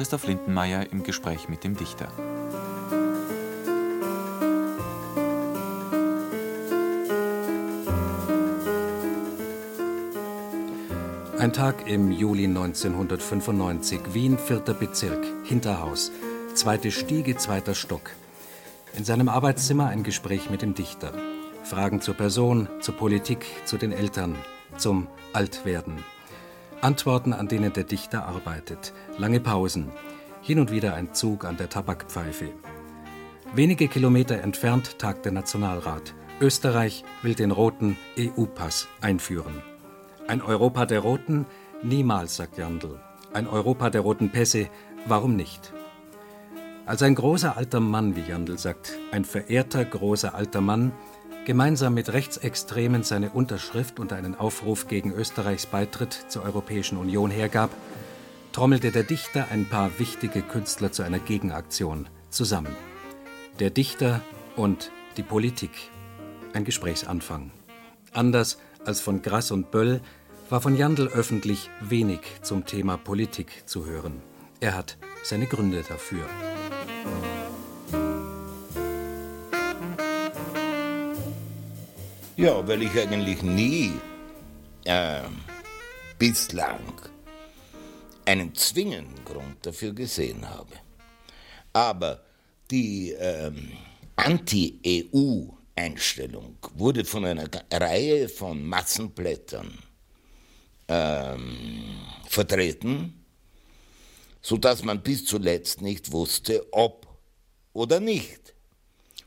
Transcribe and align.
Christoph 0.00 0.26
Lindenmeier 0.26 0.90
im 0.92 1.02
Gespräch 1.02 1.50
mit 1.50 1.62
dem 1.62 1.76
Dichter. 1.76 2.08
Ein 11.38 11.52
Tag 11.52 11.86
im 11.86 12.12
Juli 12.12 12.46
1995, 12.46 14.14
Wien, 14.14 14.38
vierter 14.38 14.72
Bezirk, 14.72 15.22
Hinterhaus, 15.44 16.10
zweite 16.54 16.92
Stiege, 16.92 17.36
zweiter 17.36 17.74
Stock. 17.74 18.12
In 18.96 19.04
seinem 19.04 19.28
Arbeitszimmer 19.28 19.88
ein 19.88 20.02
Gespräch 20.02 20.48
mit 20.48 20.62
dem 20.62 20.72
Dichter. 20.72 21.12
Fragen 21.62 22.00
zur 22.00 22.14
Person, 22.14 22.70
zur 22.80 22.96
Politik, 22.96 23.44
zu 23.66 23.76
den 23.76 23.92
Eltern, 23.92 24.34
zum 24.78 25.08
Altwerden. 25.34 26.02
Antworten, 26.82 27.32
an 27.32 27.48
denen 27.48 27.72
der 27.72 27.84
Dichter 27.84 28.26
arbeitet. 28.26 28.92
Lange 29.18 29.40
Pausen. 29.40 29.90
Hin 30.42 30.58
und 30.58 30.70
wieder 30.70 30.94
ein 30.94 31.12
Zug 31.12 31.44
an 31.44 31.56
der 31.56 31.68
Tabakpfeife. 31.68 32.52
Wenige 33.54 33.88
Kilometer 33.88 34.40
entfernt 34.40 34.98
tagt 34.98 35.24
der 35.24 35.32
Nationalrat. 35.32 36.14
Österreich 36.40 37.04
will 37.22 37.34
den 37.34 37.50
roten 37.50 37.98
EU-Pass 38.18 38.88
einführen. 39.00 39.62
Ein 40.26 40.40
Europa 40.40 40.86
der 40.86 41.00
Roten? 41.00 41.44
Niemals, 41.82 42.36
sagt 42.36 42.56
Jandl. 42.56 42.98
Ein 43.34 43.46
Europa 43.46 43.90
der 43.90 44.00
roten 44.00 44.30
Pässe? 44.30 44.68
Warum 45.06 45.36
nicht? 45.36 45.72
Als 46.86 47.02
ein 47.02 47.14
großer 47.14 47.56
alter 47.56 47.80
Mann, 47.80 48.16
wie 48.16 48.22
Jandl 48.22 48.58
sagt, 48.58 48.98
ein 49.12 49.24
verehrter 49.24 49.84
großer 49.84 50.34
alter 50.34 50.60
Mann, 50.60 50.92
gemeinsam 51.44 51.94
mit 51.94 52.12
Rechtsextremen 52.12 53.02
seine 53.02 53.30
Unterschrift 53.30 53.98
und 53.98 54.12
einen 54.12 54.34
Aufruf 54.34 54.88
gegen 54.88 55.12
Österreichs 55.12 55.66
Beitritt 55.66 56.26
zur 56.28 56.42
Europäischen 56.42 56.98
Union 56.98 57.30
hergab, 57.30 57.70
trommelte 58.52 58.90
der 58.90 59.04
Dichter 59.04 59.48
ein 59.50 59.68
paar 59.68 59.98
wichtige 59.98 60.42
Künstler 60.42 60.92
zu 60.92 61.02
einer 61.02 61.18
Gegenaktion 61.18 62.08
zusammen. 62.30 62.74
Der 63.58 63.70
Dichter 63.70 64.20
und 64.56 64.90
die 65.16 65.22
Politik. 65.22 65.70
Ein 66.52 66.64
Gesprächsanfang. 66.64 67.50
Anders 68.12 68.58
als 68.84 69.00
von 69.00 69.22
Grass 69.22 69.50
und 69.50 69.70
Böll 69.70 70.00
war 70.48 70.60
von 70.60 70.76
Jandl 70.76 71.08
öffentlich 71.08 71.70
wenig 71.80 72.20
zum 72.42 72.66
Thema 72.66 72.96
Politik 72.96 73.62
zu 73.66 73.86
hören. 73.86 74.20
Er 74.58 74.74
hat 74.74 74.98
seine 75.22 75.46
Gründe 75.46 75.84
dafür. 75.88 76.24
Ja, 82.40 82.66
weil 82.66 82.82
ich 82.84 82.98
eigentlich 82.98 83.42
nie 83.42 83.92
äh, 84.84 85.24
bislang 86.18 86.80
einen 88.24 88.54
zwingenden 88.54 89.22
Grund 89.26 89.66
dafür 89.66 89.92
gesehen 89.92 90.48
habe. 90.48 90.72
Aber 91.74 92.24
die 92.70 93.10
ähm, 93.10 93.72
Anti-EU-Einstellung 94.16 96.56
wurde 96.76 97.04
von 97.04 97.26
einer 97.26 97.46
Reihe 97.70 98.26
von 98.30 98.64
Massenblättern 98.64 99.78
ähm, 100.88 102.00
vertreten, 102.26 103.22
sodass 104.40 104.82
man 104.82 105.02
bis 105.02 105.26
zuletzt 105.26 105.82
nicht 105.82 106.10
wusste, 106.10 106.66
ob 106.72 107.06
oder 107.74 108.00
nicht. 108.00 108.54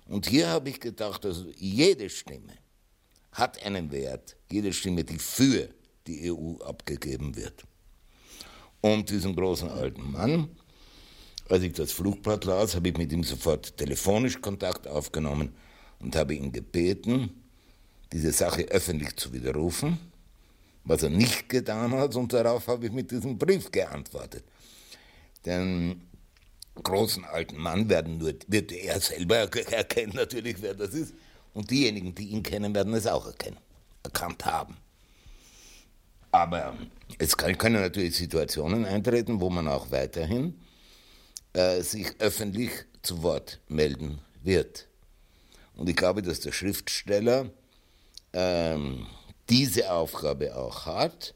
Und 0.08 0.26
hier 0.26 0.48
habe 0.48 0.72
ich 0.72 0.80
gedacht, 0.80 1.24
also 1.28 1.46
jede 1.56 2.10
Stimme 2.10 2.63
hat 3.34 3.62
einen 3.64 3.92
Wert, 3.92 4.36
jede 4.50 4.72
Stimme, 4.74 5.04
die 5.04 5.20
für 5.20 5.70
die 6.08 6.32
EU 6.32 6.58
abgegeben 6.64 7.36
wird. 7.36 7.64
Und 8.82 9.10
diesen 9.10 9.36
großen 9.36 9.70
alten 9.70 10.12
Mann, 10.12 10.50
als 11.50 11.64
ich 11.64 11.74
das 11.74 11.92
Flugblatt 11.92 12.46
las, 12.46 12.76
habe 12.76 12.90
ich 12.90 12.98
mit 12.98 13.12
ihm 13.12 13.24
sofort 13.24 13.78
telefonisch 13.78 14.42
Kontakt 14.42 14.88
aufgenommen 14.88 15.54
und 16.00 16.16
habe 16.16 16.36
ihn 16.36 16.52
gebeten, 16.52 17.30
diese 18.12 18.32
Sache 18.32 18.64
öffentlich 18.64 19.16
zu 19.16 19.34
widerrufen, 19.34 19.98
was 20.84 21.04
er 21.04 21.10
nicht 21.10 21.50
getan 21.50 21.92
hat, 21.94 22.16
und 22.16 22.32
darauf 22.34 22.68
habe 22.68 22.86
ich 22.86 22.92
mit 22.92 23.10
diesem 23.10 23.38
Brief 23.38 23.72
geantwortet. 23.72 24.44
Den 25.46 26.02
großen 26.82 27.24
alten 27.26 27.58
Mann 27.58 27.90
werden 27.90 28.18
nur, 28.18 28.34
wird 28.48 28.72
er 28.72 29.00
selber 29.00 29.38
erkennen 29.38 30.14
natürlich, 30.16 30.58
wer 30.62 30.74
das 30.74 30.94
ist, 30.94 31.14
und 31.54 31.70
diejenigen, 31.72 32.16
die 32.16 32.30
ihn 32.30 32.44
kennen, 32.44 32.74
werden 32.74 32.94
es 32.94 33.08
auch 33.08 33.26
erkennen, 33.26 33.58
erkannt 34.04 34.46
haben. 34.46 34.78
Aber 36.32 36.76
es 37.20 37.38
können 37.38 37.74
natürlich 37.74 38.18
Situationen 38.18 38.86
eintreten, 38.86 39.40
wo 39.40 39.50
man 39.50 39.68
auch 39.68 39.92
weiterhin 39.92 40.60
äh, 41.54 41.82
sich 41.82 42.08
öffentlich 42.20 42.72
zu 43.04 43.22
Wort 43.22 43.60
melden 43.68 44.20
wird. 44.42 44.88
Und 45.76 45.90
ich 45.90 45.96
glaube, 45.96 46.22
dass 46.24 46.40
der 46.40 46.52
Schriftsteller 46.52 47.52
ähm, 48.34 49.06
diese 49.50 49.92
Aufgabe 49.92 50.56
auch 50.56 50.88
hat, 50.88 51.36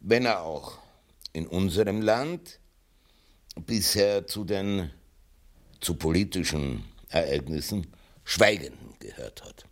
wenn 0.00 0.26
er 0.26 0.42
auch 0.42 0.78
in 1.32 1.46
unserem 1.46 2.02
Land 2.02 2.58
bisher 3.66 4.26
zu 4.26 4.44
den 4.44 4.90
zu 5.80 5.94
politischen 5.94 6.84
Ereignissen 7.08 7.86
Schweigenden 8.24 8.94
gehört 8.98 9.42
hat. 9.42 9.64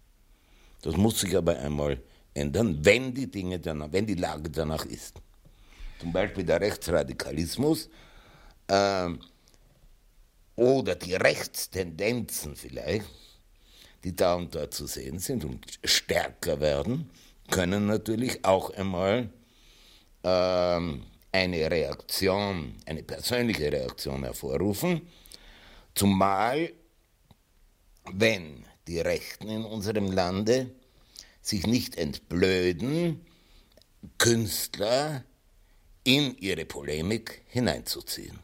Das 0.83 0.97
muss 0.97 1.21
sich 1.21 1.37
aber 1.37 1.59
einmal 1.59 2.01
ändern, 2.35 2.79
wenn 2.85 3.15
die 3.15 3.31
Dinge 3.31 3.59
danach, 3.59 3.93
wenn 3.93 4.07
die 4.07 4.15
Lage 4.15 4.51
danach 4.51 4.85
ist. 4.85 5.17
Zum 6.01 6.13
Beispiel 6.13 6.45
der 6.45 6.61
Rechtsradikalismus 6.61 7.89
äh, 8.69 9.09
oder 10.55 10.95
die 10.95 11.15
Rechtstendenzen 11.15 12.55
vielleicht, 12.57 13.07
die 14.05 14.15
da 14.15 14.35
und 14.35 14.55
da 14.55 14.71
zu 14.71 14.87
sehen 14.87 15.19
sind 15.19 15.45
und 15.45 15.67
stärker 15.85 16.61
werden, 16.61 17.11
können 17.51 17.87
natürlich 17.87 18.45
auch 18.45 18.71
einmal 18.71 19.31
äh, 20.23 20.29
eine 21.33 21.71
Reaktion, 21.71 22.77
eine 22.87 23.03
persönliche 23.03 23.73
Reaktion 23.73 24.23
hervorrufen, 24.23 25.03
zumal 25.95 26.73
wenn 28.15 28.65
die 28.87 29.01
Rechten 29.01 29.49
in 29.49 29.65
unserem 29.65 30.11
Lande 30.11 30.71
sich 31.43 31.67
nicht 31.67 31.97
entblöden, 31.97 33.25
Künstler 34.19 35.25
in 36.05 36.37
ihre 36.39 36.65
Polemik 36.65 37.43
hineinzuziehen. 37.49 38.39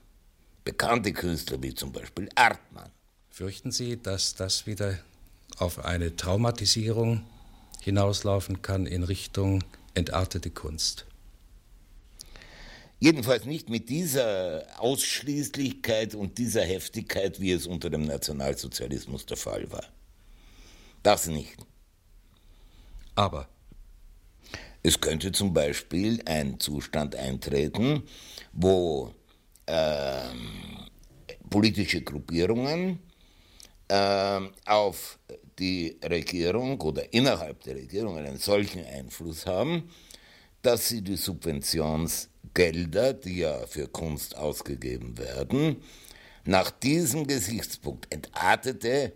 Bekannte 0.64 1.12
Künstler 1.12 1.62
wie 1.62 1.74
zum 1.74 1.92
Beispiel 1.92 2.28
Artmann. 2.34 2.90
Fürchten 3.30 3.70
Sie, 3.70 4.00
dass 4.00 4.34
das 4.34 4.66
wieder 4.66 4.98
auf 5.58 5.84
eine 5.84 6.16
Traumatisierung 6.16 7.24
hinauslaufen 7.82 8.62
kann 8.62 8.86
in 8.86 9.02
Richtung 9.02 9.62
entartete 9.94 10.50
Kunst? 10.50 11.06
Jedenfalls 13.00 13.44
nicht 13.44 13.68
mit 13.68 13.88
dieser 13.88 14.66
Ausschließlichkeit 14.78 16.14
und 16.14 16.38
dieser 16.38 16.62
Heftigkeit, 16.62 17.40
wie 17.40 17.52
es 17.52 17.66
unter 17.66 17.90
dem 17.90 18.02
Nationalsozialismus 18.02 19.26
der 19.26 19.36
Fall 19.36 19.70
war. 19.70 19.84
Das 21.02 21.26
nicht. 21.26 21.56
Aber 23.14 23.48
es 24.82 25.00
könnte 25.00 25.32
zum 25.32 25.52
Beispiel 25.52 26.22
ein 26.26 26.60
Zustand 26.60 27.16
eintreten, 27.16 28.02
wo 28.52 29.14
äh, 29.66 30.20
politische 31.50 32.02
Gruppierungen 32.02 32.98
äh, 33.88 34.40
auf 34.66 35.18
die 35.58 35.98
Regierung 36.02 36.80
oder 36.80 37.12
innerhalb 37.12 37.62
der 37.62 37.76
Regierung 37.76 38.18
einen 38.18 38.38
solchen 38.38 38.84
Einfluss 38.84 39.46
haben, 39.46 39.90
dass 40.62 40.88
sie 40.88 41.02
die 41.02 41.16
Subventionsgelder, 42.54 43.12
die 43.14 43.38
ja 43.38 43.66
für 43.66 43.88
Kunst 43.88 44.36
ausgegeben 44.36 45.18
werden, 45.18 45.82
nach 46.44 46.70
diesem 46.70 47.26
Gesichtspunkt 47.26 48.12
entartete 48.12 49.12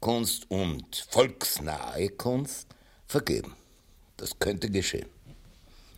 Kunst 0.00 0.50
und 0.50 1.06
volksnahe 1.10 2.08
Kunst 2.10 2.68
vergeben. 3.06 3.54
Das 4.16 4.38
könnte 4.38 4.70
geschehen. 4.70 5.08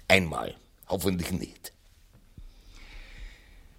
Einmal, 0.09 0.57
hoffentlich 0.89 1.33
nicht. 1.33 1.73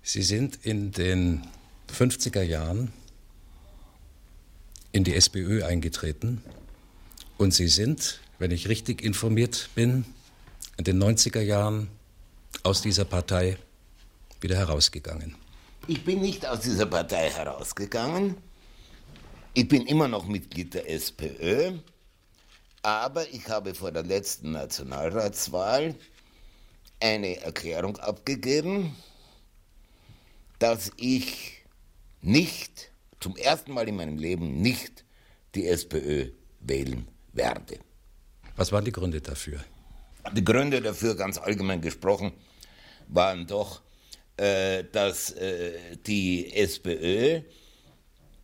Sie 0.02 0.22
sind 0.22 0.60
in 0.64 0.92
den 0.92 1.48
50er 1.92 2.44
Jahren 2.44 2.94
in 4.92 5.04
die 5.04 5.16
SPÖ 5.16 5.66
eingetreten 5.66 6.42
und 7.38 7.54
Sie 7.54 7.68
sind, 7.68 8.22
wenn 8.40 8.52
ich 8.52 8.70
richtig 8.70 9.02
informiert 9.04 9.70
bin, 9.76 10.06
in 10.78 10.84
den 10.84 11.02
90er 11.02 11.42
Jahren 11.42 11.90
aus 12.63 12.81
dieser 12.81 13.06
Partei 13.06 13.57
wieder 14.42 14.57
herausgegangen. 14.57 15.36
Ich 15.88 16.04
bin 16.04 16.22
nicht 16.22 16.46
aus 16.46 16.62
dieser 16.62 16.86
Partei 16.86 17.30
herausgegangen. 17.30 18.38
Ich 19.54 19.68
bin 19.68 19.86
immer 19.86 20.07
noch 20.07 20.25
Mitglied 20.25 20.74
der 20.74 20.90
SPÖ, 20.90 21.74
aber 22.81 23.30
ich 23.30 23.48
habe 23.48 23.74
vor 23.74 23.92
der 23.92 24.04
letzten 24.04 24.52
Nationalratswahl 24.52 25.96
eine 27.00 27.42
Erklärung 27.42 27.98
abgegeben, 27.98 28.96
dass 30.60 30.92
ich 30.98 31.63
nicht, 32.22 32.92
zum 33.19 33.38
ersten 33.38 33.74
Mal 33.74 33.88
in 33.88 33.96
meinem 33.96 34.18
Leben 34.18 34.62
nicht 34.62 35.06
die 35.56 35.68
SPÖ 35.68 36.31
wählen 36.60 37.08
werde. 37.34 37.80
Was 38.56 38.72
waren 38.72 38.86
die 38.86 38.92
Gründe 38.92 39.22
dafür? 39.22 39.63
Die 40.33 40.44
Gründe 40.44 40.81
dafür, 40.81 41.16
ganz 41.16 41.38
allgemein 41.38 41.81
gesprochen, 41.81 42.31
waren 43.07 43.45
doch, 43.45 43.81
äh, 44.38 44.83
dass 44.92 45.31
äh, 45.31 45.98
die 46.06 46.54
SPÖ 46.54 47.42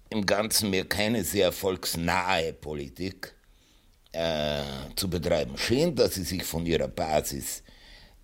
im 0.09 0.25
Ganzen 0.25 0.69
mir 0.69 0.87
keine 0.87 1.23
sehr 1.23 1.51
volksnahe 1.51 2.53
Politik 2.53 3.33
äh, 4.11 4.63
zu 4.95 5.09
betreiben 5.09 5.57
schien, 5.57 5.95
dass 5.95 6.15
sie 6.15 6.23
sich 6.23 6.43
von 6.43 6.65
ihrer 6.65 6.87
Basis, 6.87 7.63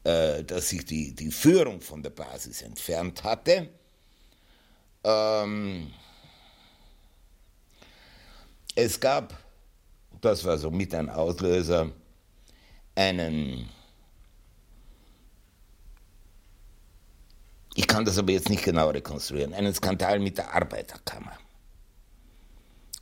äh, 0.03 0.43
dass 0.43 0.69
sich 0.69 0.85
die, 0.85 1.15
die 1.15 1.31
Führung 1.31 1.81
von 1.81 2.03
der 2.03 2.09
Basis 2.09 2.61
entfernt 2.61 3.23
hatte. 3.23 3.69
Ähm, 5.03 5.91
es 8.75 8.99
gab, 8.99 9.33
das 10.21 10.43
war 10.43 10.57
so 10.57 10.69
mit 10.69 10.93
ein 10.93 11.09
Auslöser, 11.09 11.91
einen, 12.97 13.69
ich 17.75 17.87
kann 17.87 18.03
das 18.03 18.17
aber 18.17 18.31
jetzt 18.31 18.49
nicht 18.49 18.63
genau 18.63 18.89
rekonstruieren, 18.89 19.53
einen 19.53 19.73
Skandal 19.73 20.19
mit 20.19 20.37
der 20.37 20.53
Arbeiterkammer. 20.53 21.37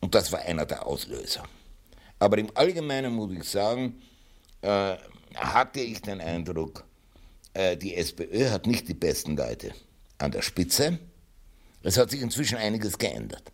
Und 0.02 0.14
das 0.14 0.32
war 0.32 0.42
einer 0.42 0.66
der 0.66 0.86
Auslöser. 0.86 1.44
Aber 2.20 2.38
im 2.38 2.50
Allgemeinen 2.56 3.14
muss 3.14 3.32
ich 3.32 3.46
sagen, 3.46 4.02
äh, 4.62 4.98
hatte 5.34 5.80
ich 5.80 6.02
den 6.02 6.20
Eindruck, 6.22 6.84
äh, 7.54 7.78
die 7.78 7.96
SPÖ 7.96 8.50
hat 8.50 8.68
nicht 8.68 8.88
die 8.88 8.94
besten 8.94 9.38
Leute 9.38 9.74
an 10.18 10.32
der 10.32 10.42
Spitze. 10.42 11.00
Es 11.84 11.98
hat 11.98 12.12
sich 12.12 12.22
inzwischen 12.22 12.58
einiges 12.58 12.98
geändert. 12.98 13.52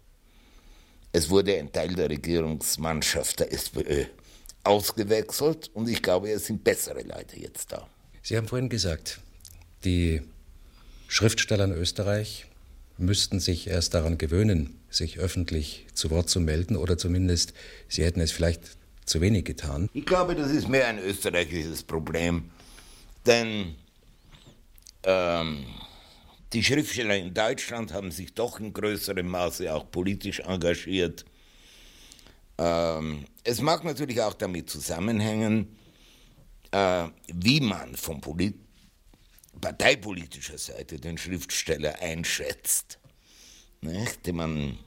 Es 1.12 1.30
wurde 1.30 1.58
ein 1.58 1.72
Teil 1.72 1.94
der 1.94 2.10
Regierungsmannschaft 2.10 3.40
der 3.42 3.54
SPÖ 3.54 4.06
ausgewechselt 4.64 5.70
und 5.74 5.90
ich 5.90 6.02
glaube, 6.02 6.32
es 6.32 6.46
sind 6.46 6.64
bessere 6.64 7.02
Leute 7.02 7.40
jetzt 7.40 7.72
da. 7.72 7.88
Sie 8.22 8.38
haben 8.38 8.48
vorhin 8.48 8.70
gesagt, 8.70 9.20
die 9.84 10.22
Schriftsteller 11.08 11.66
in 11.66 11.74
Österreich 11.74 12.46
müssten 12.98 13.40
sich 13.40 13.68
erst 13.68 13.94
daran 13.94 14.18
gewöhnen, 14.18 14.80
sich 14.90 15.20
öffentlich 15.20 15.88
zu 15.94 16.12
Wort 16.12 16.30
zu 16.30 16.40
melden 16.40 16.76
oder 16.76 16.98
zumindest 16.98 17.54
sie 17.88 18.04
hätten 18.04 18.22
es 18.22 18.32
vielleicht 18.32 18.78
zu 19.06 19.22
wenig 19.22 19.46
getan. 19.46 19.90
Ich 19.94 20.06
glaube, 20.06 20.36
das 20.36 20.52
ist 20.52 20.70
mehr 20.70 20.88
ein 20.88 21.00
österreichisches 21.00 21.84
Problem, 21.84 22.52
denn 23.26 23.76
ähm, 25.04 25.66
die 26.54 26.64
Schriftsteller 26.64 27.18
in 27.18 27.34
Deutschland 27.34 27.94
haben 27.94 28.12
sich 28.12 28.34
doch 28.34 28.60
in 28.60 28.74
größerem 28.74 29.28
Maße 29.28 29.74
auch 29.74 29.90
politisch 29.90 30.42
engagiert. 30.42 31.26
Ähm, 32.62 33.26
es 33.44 33.60
mag 33.60 33.84
natürlich 33.84 34.22
auch 34.22 34.36
damit 34.36 34.70
zusammenhängen, 34.70 35.76
äh, 36.70 37.08
wie 37.28 37.60
man 37.60 37.96
von 37.96 38.22
Polit 38.22 38.56
parteipolitischer 39.60 40.58
Seite 40.58 41.00
den 41.00 41.18
Schriftsteller 41.18 42.00
einschätzt, 42.00 43.00
nicht? 43.82 44.26
den 44.28 44.36
man 44.36 44.80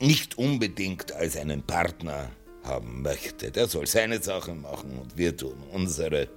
nicht 0.00 0.38
unbedingt 0.38 1.12
als 1.12 1.36
einen 1.36 1.62
Partner 1.62 2.30
haben 2.64 3.02
möchte. 3.02 3.50
Der 3.50 3.68
soll 3.68 3.86
seine 3.86 4.22
Sachen 4.22 4.62
machen 4.62 4.98
und 4.98 5.16
wir 5.16 5.36
tun 5.36 5.62
unsere. 5.72 6.28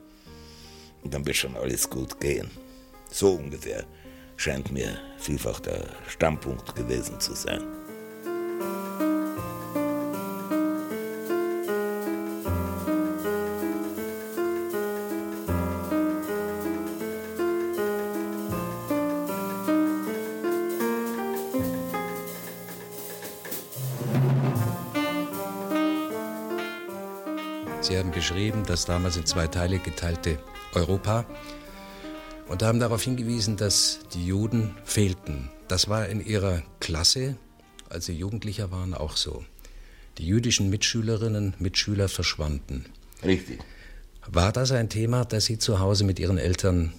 Und 1.03 1.13
dann 1.13 1.25
wird 1.25 1.37
schon 1.37 1.55
alles 1.55 1.89
gut 1.89 2.19
gehen. 2.19 2.51
So 3.09 3.33
ungefähr 3.33 3.85
scheint 4.35 4.71
mir 4.71 4.99
vielfach 5.17 5.61
der 5.61 5.87
Standpunkt 6.07 6.75
gewesen 6.75 7.19
zu 7.19 7.33
sein. 7.33 7.78
Sie 27.89 27.97
haben 27.97 28.11
beschrieben, 28.11 28.63
das 28.67 28.85
damals 28.85 29.17
in 29.17 29.25
zwei 29.25 29.47
Teile 29.47 29.79
geteilte 29.79 30.37
Europa 30.75 31.25
und 32.47 32.61
haben 32.61 32.79
darauf 32.79 33.01
hingewiesen, 33.01 33.57
dass 33.57 34.01
die 34.13 34.27
Juden 34.27 34.75
fehlten. 34.83 35.49
Das 35.67 35.89
war 35.89 36.07
in 36.07 36.23
Ihrer 36.23 36.61
Klasse, 36.79 37.37
als 37.89 38.05
Sie 38.05 38.13
Jugendlicher 38.13 38.71
waren, 38.71 38.93
auch 38.93 39.17
so. 39.17 39.43
Die 40.17 40.25
jüdischen 40.25 40.69
Mitschülerinnen, 40.69 41.53
Mitschüler 41.59 42.09
verschwanden. 42.09 42.85
Richtig. 43.23 43.59
War 44.27 44.51
das 44.51 44.71
ein 44.71 44.89
Thema, 44.89 45.25
das 45.25 45.45
Sie 45.45 45.57
zu 45.57 45.79
Hause 45.79 46.03
mit 46.03 46.19
Ihren 46.19 46.37
Eltern 46.37 46.93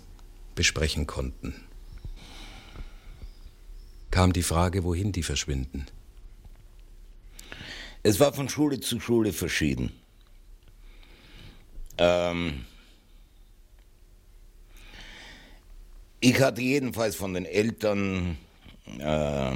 besprechen 0.55 1.07
konnten? 1.07 1.55
Kam 4.11 4.33
die 4.33 4.43
Frage, 4.43 4.85
wohin 4.85 5.13
die 5.13 5.23
verschwinden? 5.23 5.87
Es 8.03 8.19
war 8.19 8.33
von 8.33 8.49
Schule 8.49 8.81
zu 8.81 8.99
Schule 8.99 9.33
verschieden. 9.33 9.93
Ähm, 11.99 12.65
ich 16.21 16.41
hatte 16.41 16.63
jedenfalls 16.63 17.15
von 17.15 17.35
den 17.35 17.45
Eltern 17.45 18.39
äh, 18.99 19.53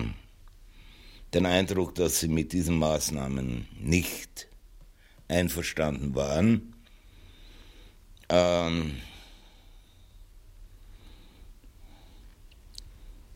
den 1.35 1.47
Eindruck, 1.47 1.95
dass 1.97 2.21
sie 2.21 2.29
mit 2.29 2.53
diesen 2.53 2.79
Maßnahmen 2.79 3.67
nicht 3.81 4.49
einverstanden 5.29 6.15
waren. 6.15 6.75
Ähm, 8.29 8.97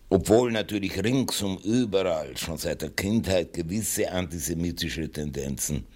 obwohl 0.09 0.53
natürlich 0.53 1.03
ringsum 1.03 1.59
überall 1.59 2.37
schon 2.37 2.57
seit 2.57 2.83
der 2.83 2.91
Kindheit 2.91 3.53
gewisse 3.53 4.11
antisemitische 4.13 5.11
Tendenzen 5.11 5.87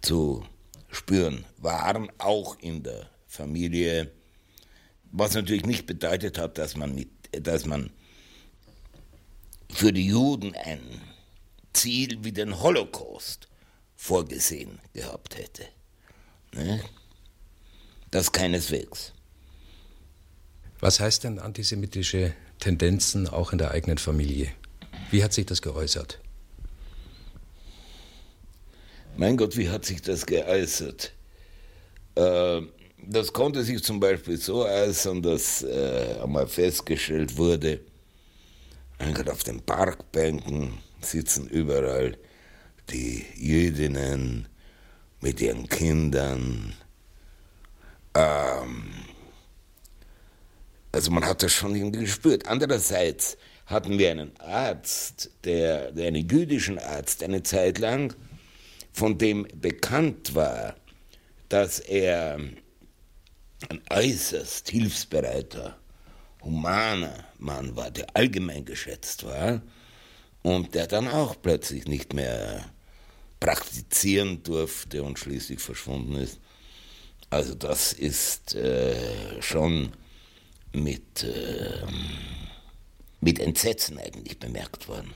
zu 0.00 0.44
spüren 0.90 1.44
waren, 1.58 2.10
auch 2.18 2.58
in 2.60 2.82
der 2.82 3.10
Familie, 3.26 4.10
was 5.12 5.34
natürlich 5.34 5.66
nicht 5.66 5.86
bedeutet 5.86 6.38
hat, 6.38 6.58
dass 6.58 6.76
man, 6.76 6.94
mit, 6.94 7.08
dass 7.32 7.66
man 7.66 7.90
für 9.70 9.92
die 9.92 10.06
Juden 10.06 10.54
ein 10.54 10.80
Ziel 11.76 12.24
wie 12.24 12.32
den 12.32 12.60
Holocaust 12.60 13.48
vorgesehen 13.94 14.78
gehabt 14.92 15.36
hätte. 15.38 15.64
Ne? 16.54 16.80
Das 18.10 18.32
keineswegs. 18.32 19.12
Was 20.80 21.00
heißt 21.00 21.24
denn 21.24 21.38
antisemitische 21.38 22.34
Tendenzen 22.58 23.28
auch 23.28 23.52
in 23.52 23.58
der 23.58 23.70
eigenen 23.70 23.98
Familie? 23.98 24.52
Wie 25.10 25.22
hat 25.22 25.32
sich 25.32 25.46
das 25.46 25.62
geäußert? 25.62 26.20
Mein 29.16 29.36
Gott, 29.36 29.56
wie 29.56 29.70
hat 29.70 29.84
sich 29.84 30.02
das 30.02 30.26
geäußert? 30.26 31.12
Äh, 32.14 32.62
das 33.02 33.32
konnte 33.32 33.62
sich 33.62 33.82
zum 33.82 34.00
Beispiel 34.00 34.36
so 34.36 34.66
äußern, 34.66 35.22
dass 35.22 35.62
äh, 35.62 36.16
einmal 36.22 36.46
festgestellt 36.46 37.36
wurde, 37.36 37.80
auf 39.30 39.44
den 39.44 39.60
Parkbänken 39.60 40.78
sitzen 41.10 41.48
überall 41.48 42.16
die 42.90 43.24
Jüdinnen 43.36 44.48
mit 45.20 45.40
ihren 45.40 45.68
Kindern. 45.68 46.74
Ähm, 48.14 48.84
also 50.92 51.10
man 51.10 51.24
hat 51.24 51.42
das 51.42 51.52
schon 51.52 51.74
irgendwie 51.74 52.00
gespürt. 52.00 52.46
Andererseits 52.46 53.36
hatten 53.66 53.98
wir 53.98 54.10
einen 54.10 54.36
Arzt, 54.38 55.30
der, 55.44 55.90
der 55.92 56.08
einen 56.08 56.28
jüdischen 56.28 56.78
Arzt 56.78 57.22
eine 57.22 57.42
Zeit 57.42 57.78
lang, 57.78 58.14
von 58.92 59.18
dem 59.18 59.46
bekannt 59.54 60.34
war, 60.34 60.76
dass 61.48 61.80
er 61.80 62.38
ein 63.68 63.82
äußerst 63.90 64.70
hilfsbereiter, 64.70 65.76
humaner 66.42 67.24
Mann 67.38 67.74
war, 67.76 67.90
der 67.90 68.06
allgemein 68.14 68.64
geschätzt 68.64 69.24
war 69.24 69.60
und 70.46 70.76
der 70.76 70.86
dann 70.86 71.08
auch 71.08 71.34
plötzlich 71.42 71.88
nicht 71.88 72.12
mehr 72.12 72.64
praktizieren 73.40 74.44
durfte 74.44 75.02
und 75.02 75.18
schließlich 75.18 75.58
verschwunden 75.58 76.14
ist. 76.14 76.38
Also 77.30 77.56
das 77.56 77.92
ist 77.92 78.54
äh, 78.54 79.42
schon 79.42 79.92
mit, 80.72 81.24
äh, 81.24 81.84
mit 83.20 83.40
Entsetzen 83.40 83.98
eigentlich 83.98 84.38
bemerkt 84.38 84.86
worden. 84.86 85.14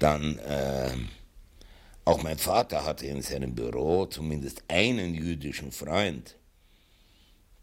Dann 0.00 0.38
äh, 0.40 0.90
auch 2.04 2.20
mein 2.20 2.38
Vater 2.38 2.84
hatte 2.84 3.06
in 3.06 3.22
seinem 3.22 3.54
Büro 3.54 4.06
zumindest 4.06 4.64
einen 4.66 5.14
jüdischen 5.14 5.70
Freund, 5.70 6.34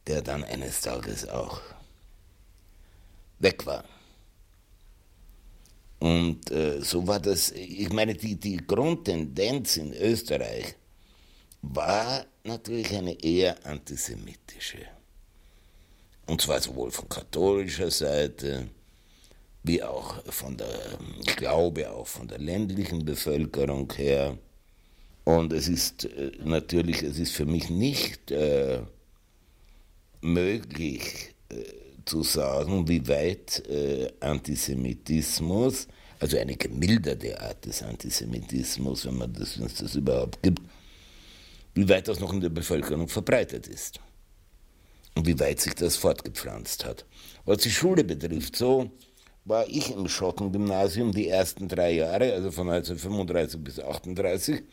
der 0.07 0.21
dann 0.21 0.45
eines 0.45 0.79
Tages 0.79 1.27
auch 1.27 1.59
weg 3.39 3.65
war. 3.65 3.83
Und 6.03 6.51
äh, 6.51 6.81
so 6.81 7.07
war 7.07 7.21
das, 7.21 7.51
ich 7.51 7.89
meine, 7.93 8.13
die, 8.13 8.35
die 8.35 8.57
Grundtendenz 8.57 9.77
in 9.77 9.93
Österreich 9.93 10.75
war 11.61 12.25
natürlich 12.43 12.93
eine 12.93 13.13
eher 13.23 13.65
antisemitische. 13.65 14.79
Und 16.25 16.41
zwar 16.41 16.59
sowohl 16.59 16.91
von 16.91 17.07
katholischer 17.07 17.89
Seite, 17.89 18.67
wie 19.63 19.81
auch 19.81 20.21
von 20.25 20.57
der, 20.57 20.99
ich 21.25 21.37
glaube 21.37 21.89
auch 21.89 22.07
von 22.07 22.27
der 22.27 22.39
ländlichen 22.39 23.05
Bevölkerung 23.05 23.89
her. 23.93 24.37
Und 25.23 25.53
es 25.53 25.69
ist 25.69 26.03
äh, 26.03 26.33
natürlich, 26.43 27.01
es 27.01 27.17
ist 27.17 27.31
für 27.31 27.45
mich 27.45 27.69
nicht 27.69 28.29
äh, 28.29 28.81
möglich 30.19 31.33
äh, 31.47 31.82
zu 32.05 32.23
sagen, 32.23 32.87
wie 32.87 33.07
weit 33.07 33.67
äh, 33.67 34.11
Antisemitismus, 34.19 35.87
also 36.19 36.37
eine 36.37 36.55
gemilderte 36.55 37.39
Art 37.39 37.65
des 37.65 37.83
Antisemitismus, 37.83 39.05
wenn 39.05 39.17
man 39.17 39.33
das, 39.33 39.59
wenn 39.59 39.67
es 39.67 39.75
das 39.75 39.95
überhaupt 39.95 40.41
gibt, 40.41 40.61
wie 41.73 41.87
weit 41.89 42.07
das 42.07 42.19
noch 42.19 42.33
in 42.33 42.41
der 42.41 42.49
Bevölkerung 42.49 43.07
verbreitet 43.07 43.67
ist 43.67 43.99
und 45.15 45.25
wie 45.25 45.39
weit 45.39 45.59
sich 45.59 45.75
das 45.75 45.95
fortgepflanzt 45.95 46.85
hat. 46.85 47.05
Was 47.45 47.59
die 47.59 47.71
Schule 47.71 48.03
betrifft, 48.03 48.55
so 48.55 48.91
war 49.45 49.67
ich 49.67 49.91
im 49.91 50.07
Schottengymnasium 50.07 51.11
die 51.11 51.27
ersten 51.27 51.67
drei 51.67 51.91
Jahre, 51.93 52.33
also 52.33 52.51
von 52.51 52.69
1935 52.69 53.59
bis 53.61 53.79
1938. 53.79 54.63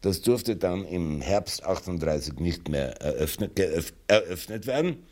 Das 0.00 0.22
durfte 0.22 0.56
dann 0.56 0.84
im 0.86 1.20
Herbst 1.20 1.62
38 1.62 2.34
nicht 2.40 2.68
mehr 2.68 3.00
eröffnet, 3.02 3.60
eröffnet 4.08 4.66
werden 4.66 5.04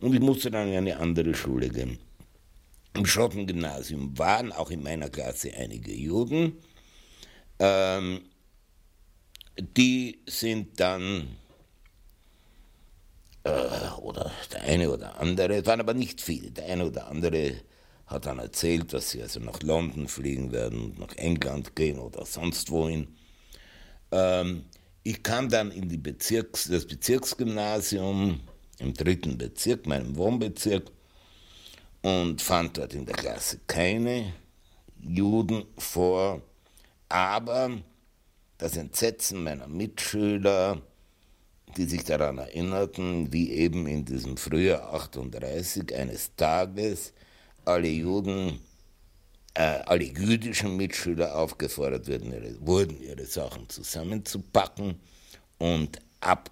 und 0.00 0.14
ich 0.14 0.20
musste 0.20 0.50
dann 0.50 0.68
in 0.68 0.76
eine 0.76 0.98
andere 0.98 1.34
Schule 1.34 1.68
gehen. 1.68 1.98
Im 2.94 3.06
Schottengymnasium 3.06 4.18
waren 4.18 4.52
auch 4.52 4.70
in 4.70 4.82
meiner 4.82 5.08
Klasse 5.08 5.52
einige 5.56 5.92
Juden. 5.92 6.58
Ähm, 7.58 8.22
die 9.58 10.20
sind 10.26 10.78
dann 10.80 11.36
äh, 13.44 13.50
oder 14.00 14.30
der 14.52 14.62
eine 14.62 14.90
oder 14.90 15.18
andere, 15.18 15.56
es 15.56 15.66
waren 15.66 15.80
aber 15.80 15.94
nicht 15.94 16.20
viele, 16.20 16.50
der 16.50 16.66
eine 16.66 16.86
oder 16.86 17.08
andere 17.08 17.54
hat 18.06 18.26
dann 18.26 18.38
erzählt, 18.38 18.92
dass 18.92 19.10
sie 19.10 19.22
also 19.22 19.38
nach 19.40 19.62
London 19.62 20.08
fliegen 20.08 20.50
werden, 20.50 20.94
nach 20.98 21.14
England 21.16 21.76
gehen 21.76 21.98
oder 21.98 22.24
sonst 22.24 22.70
wohin. 22.70 23.16
Ähm, 24.10 24.64
ich 25.02 25.22
kam 25.22 25.48
dann 25.50 25.70
in 25.70 25.88
die 25.88 25.98
Bezirks-, 25.98 26.68
das 26.70 26.86
Bezirksgymnasium 26.86 28.40
im 28.78 28.94
dritten 28.94 29.38
Bezirk, 29.38 29.86
meinem 29.86 30.16
Wohnbezirk, 30.16 30.90
und 32.02 32.40
fand 32.40 32.78
dort 32.78 32.94
in 32.94 33.06
der 33.06 33.16
Klasse 33.16 33.60
keine 33.66 34.32
Juden 35.00 35.64
vor, 35.76 36.42
aber 37.08 37.70
das 38.58 38.76
Entsetzen 38.76 39.42
meiner 39.42 39.68
Mitschüler, 39.68 40.80
die 41.76 41.84
sich 41.84 42.04
daran 42.04 42.38
erinnerten, 42.38 43.32
wie 43.32 43.50
eben 43.52 43.86
in 43.86 44.04
diesem 44.04 44.36
Frühjahr 44.36 44.92
38 44.94 45.94
eines 45.94 46.34
Tages 46.36 47.12
alle 47.64 47.88
Juden, 47.88 48.60
äh, 49.54 49.80
alle 49.86 50.04
jüdischen 50.04 50.76
Mitschüler 50.76 51.36
aufgefordert 51.36 52.08
wurden 52.08 52.32
ihre, 52.32 52.66
wurden, 52.66 53.00
ihre 53.00 53.26
Sachen 53.26 53.68
zusammenzupacken 53.68 54.98
und 55.58 56.00
ab 56.20 56.50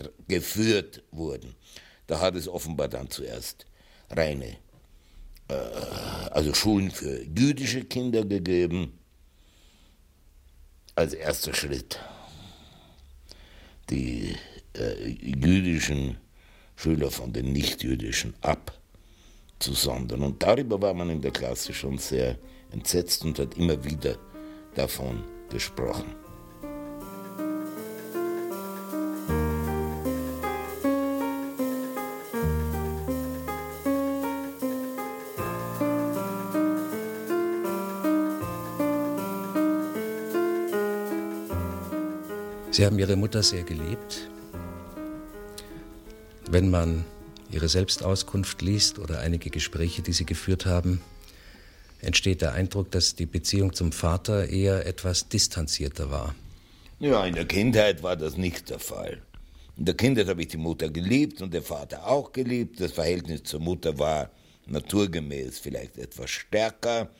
weggeführt 0.00 1.02
wurden. 1.10 1.54
Da 2.06 2.20
hat 2.20 2.34
es 2.34 2.48
offenbar 2.48 2.88
dann 2.88 3.10
zuerst 3.10 3.66
reine, 4.10 4.56
äh, 5.48 5.54
also 6.30 6.54
Schulen 6.54 6.90
für 6.90 7.22
jüdische 7.22 7.84
Kinder 7.84 8.24
gegeben, 8.24 8.98
als 10.94 11.14
erster 11.14 11.54
Schritt 11.54 12.00
die 13.90 14.34
äh, 14.76 15.08
jüdischen 15.08 16.18
Schüler 16.76 17.10
von 17.10 17.32
den 17.32 17.52
nichtjüdischen 17.52 18.34
abzusondern. 18.40 20.22
Und 20.22 20.42
darüber 20.42 20.80
war 20.80 20.94
man 20.94 21.10
in 21.10 21.20
der 21.20 21.30
Klasse 21.30 21.72
schon 21.72 21.98
sehr 21.98 22.38
entsetzt 22.70 23.24
und 23.24 23.38
hat 23.38 23.56
immer 23.56 23.82
wieder 23.84 24.16
davon 24.74 25.24
gesprochen. 25.50 26.27
Sie 42.78 42.86
haben 42.86 43.00
Ihre 43.00 43.16
Mutter 43.16 43.42
sehr 43.42 43.64
geliebt. 43.64 44.30
Wenn 46.48 46.70
man 46.70 47.04
Ihre 47.50 47.68
Selbstauskunft 47.68 48.62
liest 48.62 49.00
oder 49.00 49.18
einige 49.18 49.50
Gespräche, 49.50 50.00
die 50.00 50.12
Sie 50.12 50.24
geführt 50.24 50.64
haben, 50.64 51.00
entsteht 52.02 52.40
der 52.40 52.52
Eindruck, 52.52 52.92
dass 52.92 53.16
die 53.16 53.26
Beziehung 53.26 53.72
zum 53.72 53.90
Vater 53.90 54.48
eher 54.48 54.86
etwas 54.86 55.28
distanzierter 55.28 56.12
war. 56.12 56.36
Ja, 57.00 57.26
in 57.26 57.34
der 57.34 57.46
Kindheit 57.46 58.04
war 58.04 58.14
das 58.14 58.36
nicht 58.36 58.70
der 58.70 58.78
Fall. 58.78 59.22
In 59.76 59.84
der 59.84 59.96
Kindheit 59.96 60.28
habe 60.28 60.42
ich 60.42 60.46
die 60.46 60.56
Mutter 60.56 60.88
geliebt 60.88 61.42
und 61.42 61.52
der 61.52 61.62
Vater 61.62 62.06
auch 62.06 62.30
geliebt. 62.30 62.80
Das 62.80 62.92
Verhältnis 62.92 63.42
zur 63.42 63.58
Mutter 63.58 63.98
war 63.98 64.30
naturgemäß 64.66 65.58
vielleicht 65.58 65.98
etwas 65.98 66.30
stärker. 66.30 67.10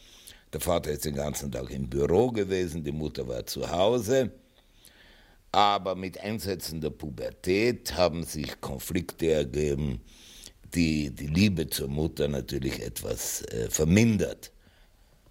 Der 0.53 0.61
Vater 0.61 0.93
ist 0.93 1.05
den 1.05 1.17
ganzen 1.17 1.51
Tag 1.51 1.69
im 1.73 1.91
Büro 1.91 2.31
gewesen, 2.31 2.85
die 2.85 2.93
Mutter 2.93 3.27
war 3.27 3.45
zu 3.45 3.69
Hause. 3.69 4.31
Aber 5.53 5.95
mit 5.95 6.21
Einsätzen 6.21 6.81
der 6.81 6.91
Pubertät 6.91 7.97
haben 7.97 8.25
sich 8.25 8.61
Konflikte 8.61 9.31
ergeben, 9.33 10.01
die 10.75 11.11
die 11.11 11.27
Liebe 11.27 11.69
zur 11.69 11.89
Mutter 11.89 12.29
natürlich 12.29 12.83
etwas 12.83 13.43
äh, 13.43 13.71
vermindert 13.71 14.53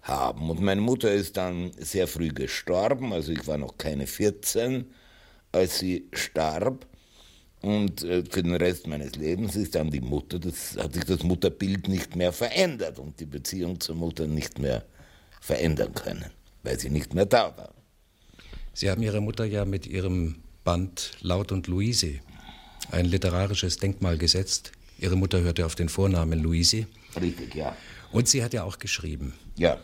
haben. 0.02 0.50
Und 0.50 0.60
meine 0.60 0.80
Mutter 0.80 1.12
ist 1.12 1.36
dann 1.36 1.72
sehr 1.78 2.08
früh 2.08 2.28
gestorben, 2.28 3.12
also 3.12 3.30
ich 3.32 3.46
war 3.46 3.58
noch 3.58 3.78
keine 3.78 4.06
14, 4.06 4.86
als 5.52 5.78
sie 5.78 6.08
starb. 6.12 6.86
Und 7.60 8.04
äh, 8.04 8.24
für 8.28 8.42
den 8.42 8.54
Rest 8.54 8.86
meines 8.86 9.16
Lebens 9.16 9.56
ist 9.56 9.74
dann 9.74 9.90
die 9.90 10.00
Mutter, 10.00 10.38
das 10.38 10.76
hat 10.76 10.94
sich 10.94 11.04
das 11.04 11.22
Mutterbild 11.22 11.88
nicht 11.88 12.14
mehr 12.14 12.32
verändert 12.32 12.98
und 12.98 13.18
die 13.18 13.26
Beziehung 13.26 13.80
zur 13.80 13.96
Mutter 13.96 14.26
nicht 14.26 14.58
mehr 14.58 14.84
verändern 15.40 15.92
können, 15.94 16.30
weil 16.62 16.78
sie 16.78 16.90
nicht 16.90 17.14
mehr 17.14 17.26
da 17.26 17.56
war. 17.56 17.77
Sie 18.78 18.88
haben 18.88 19.02
Ihre 19.02 19.20
Mutter 19.20 19.44
ja 19.44 19.64
mit 19.64 19.88
Ihrem 19.88 20.36
Band 20.62 21.10
Laut 21.20 21.50
und 21.50 21.66
Luise 21.66 22.20
ein 22.92 23.06
literarisches 23.06 23.78
Denkmal 23.78 24.16
gesetzt. 24.16 24.70
Ihre 25.00 25.16
Mutter 25.16 25.40
hörte 25.40 25.66
auf 25.66 25.74
den 25.74 25.88
Vornamen 25.88 26.38
Luise. 26.38 26.86
Richtig, 27.20 27.56
ja. 27.56 27.76
Und 28.12 28.28
sie 28.28 28.44
hat 28.44 28.54
ja 28.54 28.62
auch 28.62 28.78
geschrieben. 28.78 29.34
Ja. 29.56 29.82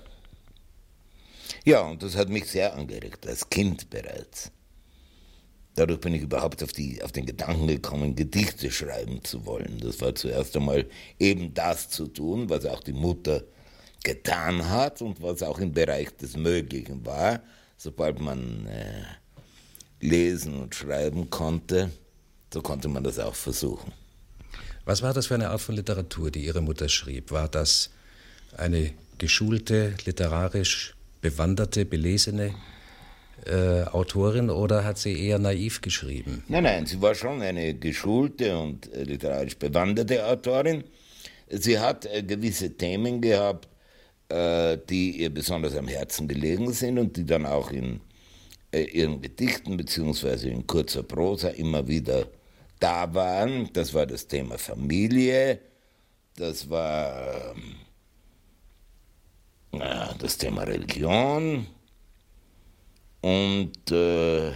Ja, 1.65 1.81
und 1.81 2.05
das 2.05 2.15
hat 2.15 2.29
mich 2.29 2.45
sehr 2.45 2.73
angeregt, 2.73 3.27
als 3.27 3.51
Kind 3.51 3.91
bereits. 3.91 4.53
Dadurch 5.75 5.99
bin 5.99 6.15
ich 6.15 6.23
überhaupt 6.23 6.63
auf, 6.63 6.73
die, 6.73 7.03
auf 7.03 7.11
den 7.11 7.27
Gedanken 7.27 7.67
gekommen, 7.67 8.15
Gedichte 8.15 8.71
schreiben 8.71 9.25
zu 9.25 9.45
wollen. 9.45 9.81
Das 9.81 10.01
war 10.01 10.15
zuerst 10.15 10.57
einmal 10.57 10.87
eben 11.19 11.53
das 11.53 11.89
zu 11.89 12.07
tun, 12.07 12.49
was 12.49 12.65
auch 12.65 12.85
die 12.85 12.93
Mutter 12.93 13.43
getan 14.05 14.71
hat 14.71 15.03
und 15.03 15.21
was 15.21 15.43
auch 15.43 15.59
im 15.59 15.73
Bereich 15.73 16.17
des 16.17 16.37
Möglichen 16.37 17.05
war 17.05 17.41
sobald 17.77 18.21
man 18.21 18.67
äh, 18.67 19.05
lesen 20.01 20.61
und 20.61 20.75
schreiben 20.75 21.31
konnte, 21.31 21.91
so 22.53 22.63
konnte 22.63 22.89
man 22.89 23.05
das 23.05 23.19
auch 23.19 23.35
versuchen. 23.35 23.93
Was 24.85 25.03
war 25.03 25.15
das 25.15 25.27
für 25.27 25.35
eine 25.35 25.51
Art 25.51 25.61
von 25.61 25.75
Literatur, 25.75 26.31
die 26.31 26.45
Ihre 26.45 26.61
Mutter 26.61 26.89
schrieb? 26.89 27.31
War 27.31 27.49
das 27.49 27.91
eine 28.57 28.93
geschulte, 29.19 29.95
literarisch 30.05 30.95
bewanderte, 31.21 31.87
belesene 31.87 32.55
äh, 33.47 33.83
Autorin 33.85 34.51
oder 34.51 34.85
hat 34.85 34.99
sie 34.99 35.19
eher 35.27 35.39
naiv 35.39 35.81
geschrieben? 35.81 36.45
Nein, 36.49 36.65
nein, 36.65 36.87
sie 36.87 37.01
war 37.01 37.15
schon 37.15 37.41
eine 37.43 37.75
geschulte 37.75 38.59
und 38.59 38.93
äh, 38.93 39.05
literarisch 39.05 39.57
bewanderte 39.57 40.27
Autorin. 40.27 40.85
sie 41.49 41.79
hat 41.79 42.07
äh, 42.07 42.23
gewisse 42.23 42.77
Themen 42.77 43.21
gehabt, 43.21 43.69
äh, 44.29 44.79
die 44.89 45.21
ihr 45.23 45.33
besonders 45.33 45.77
am 45.77 45.89
Herzen 45.89 46.29
gelegen 46.29 46.73
sind 46.73 46.99
und 46.99 47.17
die 47.17 47.25
dann 47.25 47.47
auch 47.47 47.71
in 47.71 48.01
äh, 48.73 48.85
ihren 48.85 49.21
Gedichten 49.21 49.77
beziehungsweise 49.77 50.49
in 50.49 50.67
kurzer 50.67 51.03
Prosa 51.03 51.49
immer 51.49 51.87
wieder 51.87 52.27
da 52.81 53.13
waren. 53.15 53.71
Das 53.73 53.95
war 53.95 54.07
das 54.07 54.27
Thema 54.27 54.59
Familie, 54.59 55.61
das 56.37 56.69
war 56.69 57.55
äh, 59.73 60.15
das 60.19 60.39
Thema 60.39 60.63
Religion 60.63 61.67
und 63.21 63.91
äh, 63.91 64.53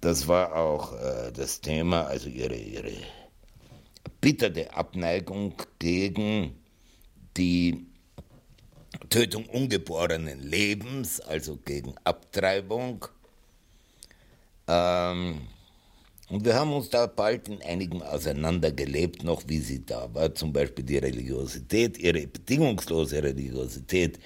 das 0.00 0.26
war 0.26 0.56
auch 0.56 0.92
äh, 0.94 1.32
das 1.32 1.60
Thema, 1.60 2.06
also 2.06 2.28
ihre, 2.28 2.56
ihre 2.56 2.92
bitterte 4.20 4.74
Abneigung 4.74 5.54
gegen 5.78 6.61
die 7.36 7.86
Tötung 9.08 9.46
ungeborenen 9.46 10.40
Lebens, 10.40 11.20
also 11.20 11.56
gegen 11.56 11.94
Abtreibung. 12.04 13.06
Ähm, 14.68 15.42
und 16.28 16.44
wir 16.44 16.54
haben 16.54 16.72
uns 16.72 16.88
da 16.88 17.06
bald 17.06 17.48
in 17.48 17.62
einigen 17.62 18.02
auseinandergelebt, 18.02 19.22
noch 19.22 19.42
wie 19.48 19.58
sie 19.58 19.84
da 19.84 20.12
war. 20.14 20.34
Zum 20.34 20.52
Beispiel 20.52 20.84
die 20.84 20.98
Religiosität, 20.98 21.98
ihre 21.98 22.26
bedingungslose 22.26 23.22
Religiosität 23.22 24.18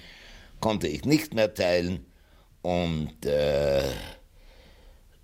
konnte 0.61 0.87
ich 0.87 1.05
nicht 1.05 1.33
mehr 1.33 1.53
teilen. 1.53 2.05
Und 2.61 3.25
äh, 3.25 3.83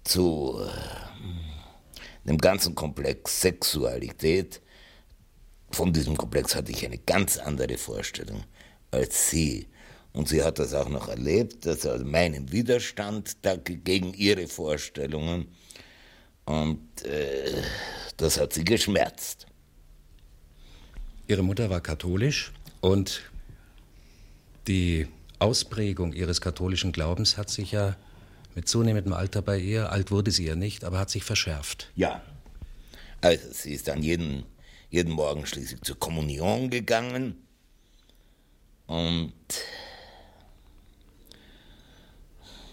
zu 0.03 0.59
äh, 0.61 2.27
dem 2.27 2.37
ganzen 2.37 2.75
Komplex 2.75 3.41
Sexualität, 3.41 4.61
von 5.73 5.91
diesem 5.91 6.15
Komplex 6.15 6.55
hatte 6.55 6.71
ich 6.71 6.85
eine 6.85 6.97
ganz 6.97 7.37
andere 7.37 7.77
Vorstellung 7.77 8.43
als 8.91 9.29
sie. 9.29 9.67
Und 10.13 10.29
sie 10.29 10.43
hat 10.43 10.59
das 10.59 10.73
auch 10.73 10.89
noch 10.89 11.07
erlebt, 11.07 11.65
dass 11.65 11.85
also 11.85 12.05
meinen 12.05 12.51
Widerstand 12.51 13.37
gegen 13.65 14.13
ihre 14.13 14.47
Vorstellungen. 14.47 15.47
Und 16.45 17.03
äh, 17.03 17.63
das 18.17 18.39
hat 18.39 18.53
sie 18.53 18.63
geschmerzt. 18.63 19.47
Ihre 21.27 21.41
Mutter 21.41 21.69
war 21.69 21.81
katholisch 21.81 22.51
und 22.81 23.21
die 24.67 25.07
Ausprägung 25.39 26.13
ihres 26.13 26.41
katholischen 26.41 26.91
Glaubens 26.91 27.37
hat 27.37 27.49
sich 27.49 27.71
ja 27.71 27.95
mit 28.55 28.67
zunehmendem 28.67 29.13
Alter 29.13 29.41
bei 29.41 29.57
ihr, 29.57 29.91
alt 29.91 30.11
wurde 30.11 30.31
sie 30.31 30.45
ja 30.45 30.55
nicht, 30.55 30.83
aber 30.83 30.99
hat 30.99 31.09
sich 31.09 31.23
verschärft. 31.23 31.91
Ja. 31.95 32.21
Also 33.21 33.47
sie 33.51 33.73
ist 33.73 33.87
dann 33.87 34.03
jeden, 34.03 34.43
jeden 34.93 35.11
Morgen 35.11 35.45
schließlich 35.45 35.81
zur 35.81 35.99
Kommunion 35.99 36.69
gegangen 36.69 37.43
und 38.85 39.33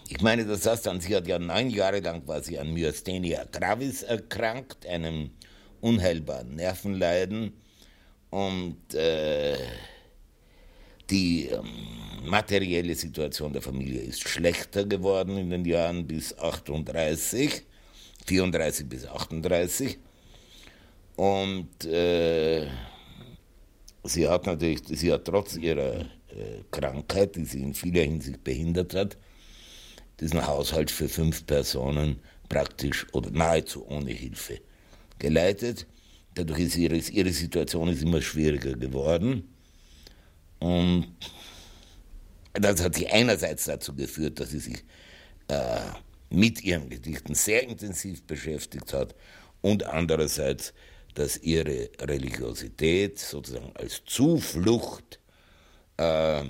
ich 0.09 0.21
meine, 0.21 0.45
das 0.45 0.65
heißt 0.65 0.85
dann, 0.85 0.99
sie 0.99 1.15
hat 1.15 1.27
ja 1.27 1.39
neun 1.39 1.69
Jahre 1.69 1.99
lang 1.99 2.21
sie 2.43 2.59
an 2.59 2.73
Myasthenia 2.73 3.45
gravis 3.51 4.03
erkrankt, 4.03 4.85
einem 4.85 5.31
unheilbaren 5.79 6.55
Nervenleiden. 6.55 7.53
Und 8.29 8.93
äh, 8.93 9.57
die 11.09 11.47
ähm, 11.47 11.65
materielle 12.25 12.93
Situation 12.95 13.53
der 13.53 13.61
Familie 13.61 14.01
ist 14.01 14.27
schlechter 14.27 14.85
geworden 14.85 15.37
in 15.37 15.49
den 15.49 15.65
Jahren 15.65 16.05
bis 16.05 16.37
38, 16.37 17.63
34 18.25 18.87
bis 18.87 19.07
38. 19.07 19.97
Und 21.21 21.85
äh, 21.85 22.65
sie 24.03 24.27
hat 24.27 24.47
natürlich, 24.47 24.81
sie 24.87 25.13
hat 25.13 25.25
trotz 25.25 25.55
ihrer 25.55 25.99
äh, 25.99 26.63
Krankheit, 26.71 27.35
die 27.35 27.45
sie 27.45 27.61
in 27.61 27.75
vieler 27.75 28.01
Hinsicht 28.01 28.43
behindert 28.43 28.95
hat, 28.95 29.17
diesen 30.19 30.47
Haushalt 30.47 30.89
für 30.89 31.07
fünf 31.07 31.45
Personen 31.45 32.19
praktisch 32.49 33.05
oder 33.13 33.29
nahezu 33.29 33.85
ohne 33.87 34.09
Hilfe 34.09 34.61
geleitet. 35.19 35.85
Dadurch 36.33 36.61
ist 36.61 36.77
ihre, 36.77 36.95
ihre 36.97 37.31
Situation 37.31 37.89
ist 37.89 38.01
immer 38.01 38.23
schwieriger 38.23 38.73
geworden. 38.73 39.47
Und 40.57 41.05
das 42.53 42.81
hat 42.81 42.95
sie 42.95 43.05
einerseits 43.05 43.65
dazu 43.65 43.93
geführt, 43.93 44.39
dass 44.39 44.49
sie 44.49 44.59
sich 44.59 44.83
äh, 45.49 45.81
mit 46.31 46.63
ihren 46.63 46.89
Gedichten 46.89 47.35
sehr 47.35 47.61
intensiv 47.61 48.23
beschäftigt 48.23 48.91
hat 48.91 49.13
und 49.61 49.85
andererseits, 49.85 50.73
dass 51.13 51.37
ihre 51.37 51.89
Religiosität 51.99 53.19
sozusagen 53.19 53.71
als 53.75 54.03
Zuflucht 54.05 55.19
äh, 55.97 56.43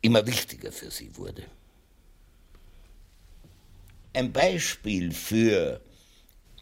immer 0.00 0.26
wichtiger 0.26 0.72
für 0.72 0.90
sie 0.90 1.16
wurde. 1.16 1.44
Ein 4.12 4.32
Beispiel 4.32 5.12
für 5.12 5.80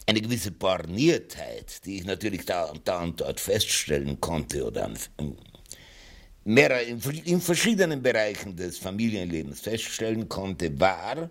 eine 0.07 0.21
gewisse 0.21 0.51
Borniertheit, 0.51 1.85
die 1.85 1.99
ich 1.99 2.05
natürlich 2.05 2.45
da 2.45 2.65
und 2.65 2.87
da 2.87 3.03
und 3.03 3.21
dort 3.21 3.41
feststellen 3.41 4.21
konnte 4.21 4.65
oder 4.65 4.87
an, 4.87 4.99
mehrere, 6.45 6.83
in, 6.83 7.01
in 7.25 7.41
verschiedenen 7.41 8.03
Bereichen 8.03 8.57
des 8.57 8.79
Familienlebens 8.79 9.61
feststellen 9.61 10.29
konnte, 10.29 10.79
war, 10.79 11.31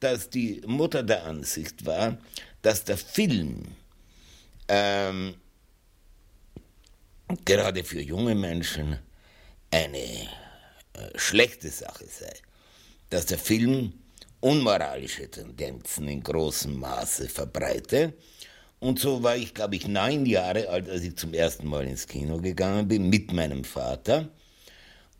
dass 0.00 0.30
die 0.30 0.62
Mutter 0.66 1.02
der 1.02 1.24
Ansicht 1.24 1.84
war, 1.84 2.18
dass 2.62 2.84
der 2.84 2.96
Film 2.96 3.62
ähm, 4.68 5.34
gerade 7.44 7.84
für 7.84 8.00
junge 8.00 8.34
Menschen 8.34 8.98
eine 9.70 9.98
äh, 9.98 10.28
schlechte 11.16 11.68
Sache 11.70 12.06
sei, 12.06 12.32
dass 13.10 13.26
der 13.26 13.38
Film 13.38 13.92
unmoralische 14.40 15.30
Tendenzen 15.30 16.08
in 16.08 16.22
großem 16.22 16.78
Maße 16.78 17.28
verbreite. 17.28 18.14
Und 18.80 19.00
so 19.00 19.22
war 19.22 19.36
ich, 19.36 19.54
glaube 19.54 19.74
ich, 19.76 19.88
neun 19.88 20.24
Jahre 20.24 20.68
alt, 20.68 20.88
als 20.88 21.02
ich 21.02 21.16
zum 21.16 21.34
ersten 21.34 21.66
Mal 21.66 21.86
ins 21.86 22.06
Kino 22.06 22.38
gegangen 22.38 22.86
bin, 22.86 23.08
mit 23.08 23.32
meinem 23.32 23.64
Vater. 23.64 24.28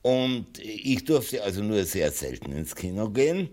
Und 0.03 0.59
ich 0.61 1.05
durfte 1.05 1.43
also 1.43 1.63
nur 1.63 1.85
sehr 1.85 2.13
selten 2.13 2.53
ins 2.53 2.77
Kino 2.77 3.11
gehen, 3.11 3.51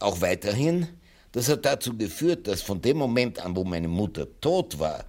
auch 0.00 0.20
weiterhin. 0.20 0.88
Das 1.32 1.48
hat 1.48 1.64
dazu 1.64 1.96
geführt, 1.96 2.46
dass 2.48 2.62
von 2.62 2.80
dem 2.80 2.96
Moment 2.96 3.38
an, 3.38 3.54
wo 3.54 3.64
meine 3.64 3.88
Mutter 3.88 4.26
tot 4.40 4.78
war, 4.78 5.04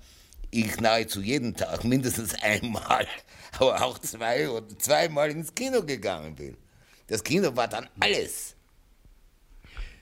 ich 0.52 0.80
nahezu 0.80 1.22
jeden 1.22 1.56
Tag 1.56 1.84
mindestens 1.86 2.36
einmal, 2.42 3.08
aber 3.54 3.84
auch 3.84 3.98
zwei 4.00 4.50
oder 4.50 4.78
zweimal 4.78 5.32
ins 5.32 5.56
Kino 5.56 5.84
gegangen 5.84 6.36
bin. 6.36 6.58
Das 7.08 7.24
Kino 7.24 7.56
war 7.56 7.68
dann 7.68 7.90
alles. 8.00 8.56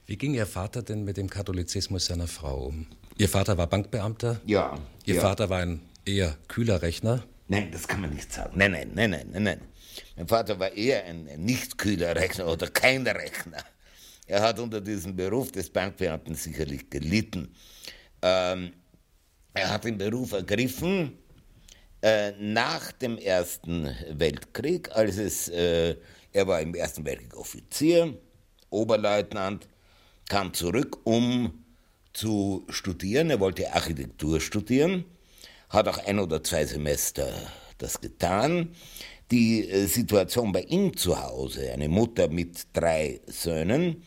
Wie 0.06 0.18
ging 0.18 0.34
Ihr 0.34 0.48
Vater 0.48 0.82
denn 0.82 1.04
mit 1.04 1.18
dem 1.18 1.30
Katholizismus 1.30 2.06
seiner 2.06 2.28
Frau 2.28 2.66
um? 2.66 2.88
Ihr 3.18 3.30
Vater 3.30 3.58
war 3.58 3.68
Bankbeamter? 3.68 4.42
Ja. 4.46 4.80
Ihr 5.06 5.16
ja. 5.16 5.22
Vater 5.22 5.50
war 5.50 5.60
ein 5.60 5.82
eher 6.06 6.36
kühler 6.48 6.82
Rechner? 6.82 7.24
Nein, 7.48 7.72
das 7.72 7.88
kann 7.88 8.02
man 8.02 8.12
nicht 8.12 8.32
sagen. 8.32 8.54
Nein, 8.56 8.72
nein, 8.72 8.92
nein, 8.94 9.10
nein, 9.12 9.28
nein, 9.32 9.44
nein. 9.44 9.62
Mein 10.16 10.28
Vater 10.28 10.60
war 10.60 10.72
eher 10.72 11.06
ein, 11.06 11.28
ein 11.28 11.44
nicht 11.44 11.78
kühler 11.78 12.16
Rechner 12.16 12.48
oder 12.48 12.68
kein 12.68 13.06
Rechner. 13.08 13.64
Er 14.30 14.44
hat 14.44 14.60
unter 14.60 14.80
diesem 14.80 15.16
Beruf 15.16 15.52
des 15.52 15.72
Bankbeamten 15.72 16.36
sicherlich 16.36 16.88
gelitten. 16.88 17.52
Ähm, 18.22 18.74
er 19.56 19.72
hat 19.72 19.86
den 19.86 19.98
Beruf 19.98 20.34
ergriffen 20.34 21.18
äh, 22.04 22.34
nach 22.40 22.92
dem 22.92 23.18
Ersten 23.18 23.90
Weltkrieg, 24.12 24.92
als 24.92 25.18
es, 25.18 25.50
äh, 25.50 25.96
er 26.32 26.48
war 26.48 26.62
im 26.62 26.76
Ersten 26.76 27.04
Weltkrieg 27.06 27.36
Offizier, 27.36 28.20
Oberleutnant, 28.70 29.68
kam 30.30 30.54
zurück, 30.54 31.00
um 31.06 31.66
zu 32.14 32.68
studieren. 32.70 33.32
Er 33.32 33.40
wollte 33.40 33.74
Architektur 33.74 34.40
studieren, 34.40 35.06
hat 35.70 35.88
auch 35.88 35.98
ein 36.06 36.20
oder 36.20 36.44
zwei 36.44 36.68
Semester 36.68 37.34
das 37.80 38.00
getan. 38.00 38.76
Die 39.32 39.68
äh, 39.68 39.88
Situation 39.88 40.52
bei 40.52 40.62
ihm 40.62 40.96
zu 40.96 41.20
Hause, 41.20 41.72
eine 41.72 41.90
Mutter 41.90 42.28
mit 42.28 42.68
drei 42.74 43.22
Söhnen, 43.26 44.04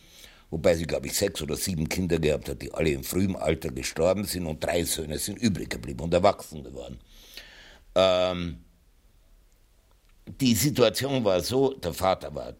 wobei 0.53 0.75
sie, 0.75 0.85
glaube 0.85 1.07
ich, 1.07 1.13
sechs 1.13 1.41
oder 1.41 1.55
sieben 1.55 1.89
Kinder 1.89 2.19
gehabt 2.19 2.47
hat, 2.47 2.61
die 2.61 2.71
alle 2.71 2.91
im 2.91 3.03
frühen 3.03 3.35
Alter 3.35 3.71
gestorben 3.71 4.23
sind 4.23 4.45
und 4.45 4.63
drei 4.63 4.83
Söhne 4.83 5.17
sind 5.17 5.39
übrig 5.39 5.71
geblieben 5.71 6.01
und 6.01 6.13
erwachsen 6.13 6.63
geworden. 6.63 6.99
Ähm, 7.95 8.63
die 10.27 10.53
Situation 10.53 11.25
war 11.25 11.41
so, 11.41 11.73
der 11.73 11.93
Vater 11.93 12.35
war 12.35 12.53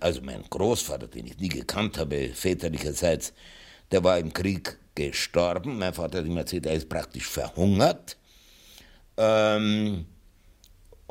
also 0.00 0.20
mein 0.20 0.42
Großvater, 0.50 1.06
den 1.08 1.26
ich 1.26 1.38
nie 1.38 1.48
gekannt 1.48 1.96
habe, 1.96 2.28
väterlicherseits, 2.34 3.32
der 3.90 4.04
war 4.04 4.18
im 4.18 4.32
Krieg 4.32 4.78
gestorben. 4.94 5.78
Mein 5.78 5.94
Vater 5.94 6.18
hat 6.18 6.26
immer 6.26 6.40
erzählt, 6.40 6.66
er 6.66 6.74
ist 6.74 6.88
praktisch 6.88 7.26
verhungert. 7.26 8.18
Ähm, 9.16 10.04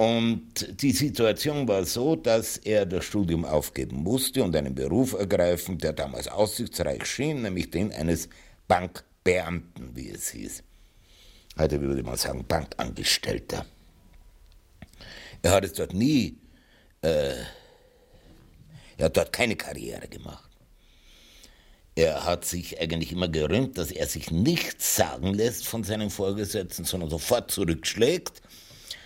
und 0.01 0.81
die 0.81 0.93
Situation 0.93 1.67
war 1.67 1.85
so, 1.85 2.15
dass 2.15 2.57
er 2.57 2.87
das 2.87 3.05
Studium 3.05 3.45
aufgeben 3.45 3.97
musste 3.97 4.43
und 4.43 4.55
einen 4.55 4.73
Beruf 4.73 5.13
ergreifen, 5.13 5.77
der 5.77 5.93
damals 5.93 6.27
aussichtsreich 6.27 7.05
schien, 7.05 7.43
nämlich 7.43 7.69
den 7.69 7.93
eines 7.93 8.27
Bankbeamten, 8.67 9.95
wie 9.95 10.09
es 10.09 10.31
hieß. 10.31 10.63
heute 11.59 11.79
würde 11.81 12.01
man 12.01 12.17
sagen 12.17 12.43
Bankangestellter. 12.47 13.63
Er 15.43 15.51
hat 15.51 15.65
es 15.65 15.73
dort 15.73 15.93
nie, 15.93 16.35
äh, 17.03 17.35
er 18.97 19.05
hat 19.05 19.17
dort 19.17 19.31
keine 19.31 19.55
Karriere 19.55 20.07
gemacht. 20.07 20.49
Er 21.93 22.25
hat 22.25 22.43
sich 22.45 22.81
eigentlich 22.81 23.11
immer 23.11 23.27
gerühmt, 23.27 23.77
dass 23.77 23.91
er 23.91 24.07
sich 24.07 24.31
nichts 24.31 24.95
sagen 24.95 25.35
lässt 25.35 25.67
von 25.67 25.83
seinen 25.83 26.09
Vorgesetzten, 26.09 26.85
sondern 26.85 27.11
sofort 27.11 27.51
zurückschlägt. 27.51 28.41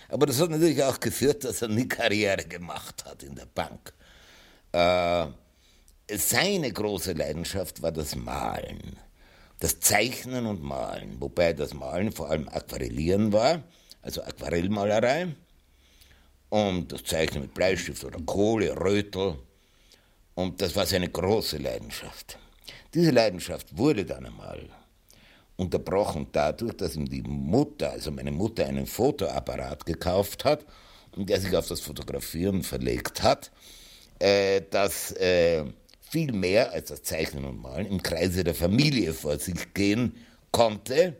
Aber 0.08 0.26
das 0.26 0.40
hat 0.40 0.50
natürlich 0.50 0.82
auch 0.82 1.00
geführt, 1.00 1.44
dass 1.44 1.62
er 1.62 1.68
nie 1.68 1.88
Karriere 1.88 2.44
gemacht 2.44 3.04
hat 3.04 3.22
in 3.22 3.34
der 3.34 3.46
Bank. 3.46 3.92
Äh, 4.72 5.26
seine 6.16 6.72
große 6.72 7.12
Leidenschaft 7.12 7.82
war 7.82 7.92
das 7.92 8.14
Malen, 8.14 8.96
das 9.58 9.80
Zeichnen 9.80 10.46
und 10.46 10.62
Malen, 10.62 11.20
wobei 11.20 11.52
das 11.52 11.74
Malen 11.74 12.12
vor 12.12 12.30
allem 12.30 12.48
Aquarellieren 12.48 13.32
war, 13.32 13.62
also 14.02 14.22
Aquarellmalerei, 14.22 15.34
und 16.48 16.92
das 16.92 17.02
Zeichnen 17.02 17.42
mit 17.42 17.54
Bleistift 17.54 18.04
oder 18.04 18.20
Kohle, 18.24 18.78
Rötel, 18.78 19.38
und 20.34 20.60
das 20.60 20.76
war 20.76 20.86
seine 20.86 21.08
große 21.08 21.56
Leidenschaft. 21.56 22.38
Diese 22.94 23.10
Leidenschaft 23.10 23.76
wurde 23.76 24.04
dann 24.04 24.26
einmal 24.26 24.68
unterbrochen 25.56 26.26
dadurch, 26.32 26.76
dass 26.76 26.96
ihm 26.96 27.08
die 27.08 27.22
Mutter, 27.22 27.90
also 27.90 28.10
meine 28.10 28.32
Mutter, 28.32 28.66
einen 28.66 28.86
Fotoapparat 28.86 29.86
gekauft 29.86 30.44
hat 30.44 30.64
und 31.16 31.28
der 31.28 31.40
sich 31.40 31.56
auf 31.56 31.66
das 31.66 31.80
Fotografieren 31.80 32.62
verlegt 32.62 33.22
hat, 33.22 33.50
äh, 34.18 34.62
dass 34.70 35.12
äh, 35.12 35.64
viel 36.00 36.32
mehr 36.32 36.72
als 36.72 36.90
das 36.90 37.02
Zeichnen 37.02 37.44
und 37.44 37.60
Malen 37.60 37.86
im 37.86 38.02
Kreise 38.02 38.44
der 38.44 38.54
Familie 38.54 39.12
vor 39.12 39.38
sich 39.38 39.74
gehen 39.74 40.14
konnte. 40.52 41.16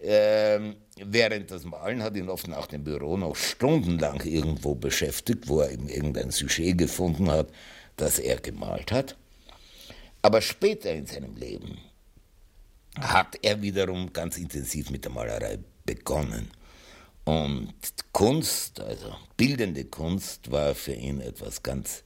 Ähm, 0.00 0.76
während 0.96 1.50
das 1.50 1.64
Malen 1.64 2.02
hat 2.02 2.16
ihn 2.16 2.28
oft 2.28 2.48
nach 2.48 2.66
dem 2.66 2.84
Büro 2.84 3.16
noch 3.16 3.36
stundenlang 3.36 4.20
irgendwo 4.22 4.74
beschäftigt, 4.74 5.48
wo 5.48 5.60
er 5.60 5.72
eben 5.72 5.88
irgendein 5.88 6.30
Sujet 6.30 6.76
gefunden 6.76 7.30
hat, 7.30 7.48
das 7.96 8.18
er 8.18 8.36
gemalt 8.40 8.92
hat. 8.92 9.16
Aber 10.20 10.42
später 10.42 10.92
in 10.92 11.06
seinem 11.06 11.36
Leben 11.36 11.78
hat 13.00 13.38
er 13.42 13.60
wiederum 13.60 14.12
ganz 14.12 14.38
intensiv 14.38 14.90
mit 14.90 15.04
der 15.04 15.12
Malerei 15.12 15.58
begonnen. 15.84 16.50
Und 17.24 17.74
Kunst, 18.12 18.80
also 18.80 19.16
bildende 19.36 19.84
Kunst, 19.84 20.50
war 20.50 20.74
für 20.74 20.92
ihn 20.92 21.20
etwas 21.20 21.62
ganz 21.62 22.02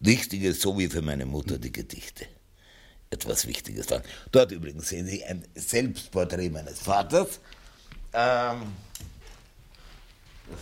Wichtiges, 0.00 0.60
so 0.60 0.76
wie 0.78 0.88
für 0.88 1.02
meine 1.02 1.26
Mutter 1.26 1.58
die 1.58 1.72
Gedichte 1.72 2.26
etwas 3.10 3.46
Wichtiges. 3.46 3.86
Dort 4.32 4.50
übrigens 4.50 4.88
sehen 4.88 5.06
Sie 5.06 5.24
ein 5.24 5.46
Selbstporträt 5.54 6.50
meines 6.50 6.80
Vaters. 6.80 7.38
Ähm, 8.12 8.72
das, 10.50 10.60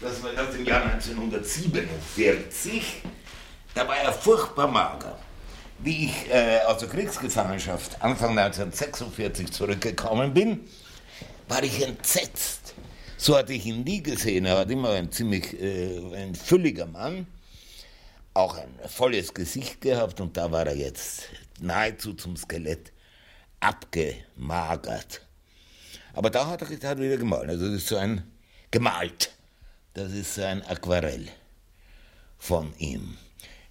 das 0.00 0.22
war 0.22 0.46
aus 0.46 0.54
dem 0.54 0.64
Jahr 0.64 0.84
1947. 0.84 3.02
Da 3.74 3.86
war 3.86 3.96
er 3.96 4.12
furchtbar 4.12 4.68
mager. 4.68 5.18
Wie 5.80 6.06
ich 6.06 6.30
äh, 6.30 6.60
aus 6.66 6.78
der 6.78 6.88
Kriegsgefangenschaft 6.88 8.02
Anfang 8.02 8.36
1946 8.36 9.52
zurückgekommen 9.52 10.34
bin, 10.34 10.60
war 11.46 11.62
ich 11.62 11.86
entsetzt. 11.86 12.74
So 13.16 13.36
hatte 13.36 13.52
ich 13.52 13.64
ihn 13.66 13.84
nie 13.84 14.02
gesehen. 14.02 14.44
Er 14.44 14.56
war 14.56 14.70
immer 14.70 14.90
ein 14.90 15.12
ziemlich 15.12 15.60
äh, 15.60 16.00
ein 16.16 16.34
fülliger 16.34 16.86
Mann, 16.86 17.28
auch 18.34 18.56
ein 18.56 18.74
volles 18.86 19.34
Gesicht 19.34 19.80
gehabt 19.80 20.20
und 20.20 20.36
da 20.36 20.50
war 20.50 20.66
er 20.66 20.76
jetzt 20.76 21.22
nahezu 21.60 22.14
zum 22.14 22.36
Skelett 22.36 22.92
abgemagert. 23.60 25.22
Aber 26.12 26.30
da 26.30 26.48
hat 26.48 26.62
er, 26.62 26.68
hat 26.68 26.82
er 26.82 26.98
wieder 26.98 27.16
gemalt. 27.18 27.48
Also 27.48 27.66
das 27.66 27.74
ist 27.74 27.88
so 27.88 27.96
ein 27.96 28.24
gemalt. 28.72 29.30
Das 29.94 30.12
ist 30.12 30.34
so 30.34 30.42
ein 30.42 30.64
Aquarell 30.66 31.28
von 32.36 32.72
ihm. 32.78 33.16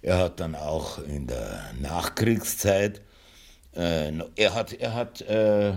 Er 0.00 0.18
hat 0.18 0.40
dann 0.40 0.54
auch 0.54 0.98
in 0.98 1.26
der 1.26 1.72
Nachkriegszeit, 1.80 3.00
äh, 3.74 4.12
er 4.36 4.54
hat, 4.54 4.72
er 4.72 4.94
hat 4.94 5.20
äh, 5.22 5.74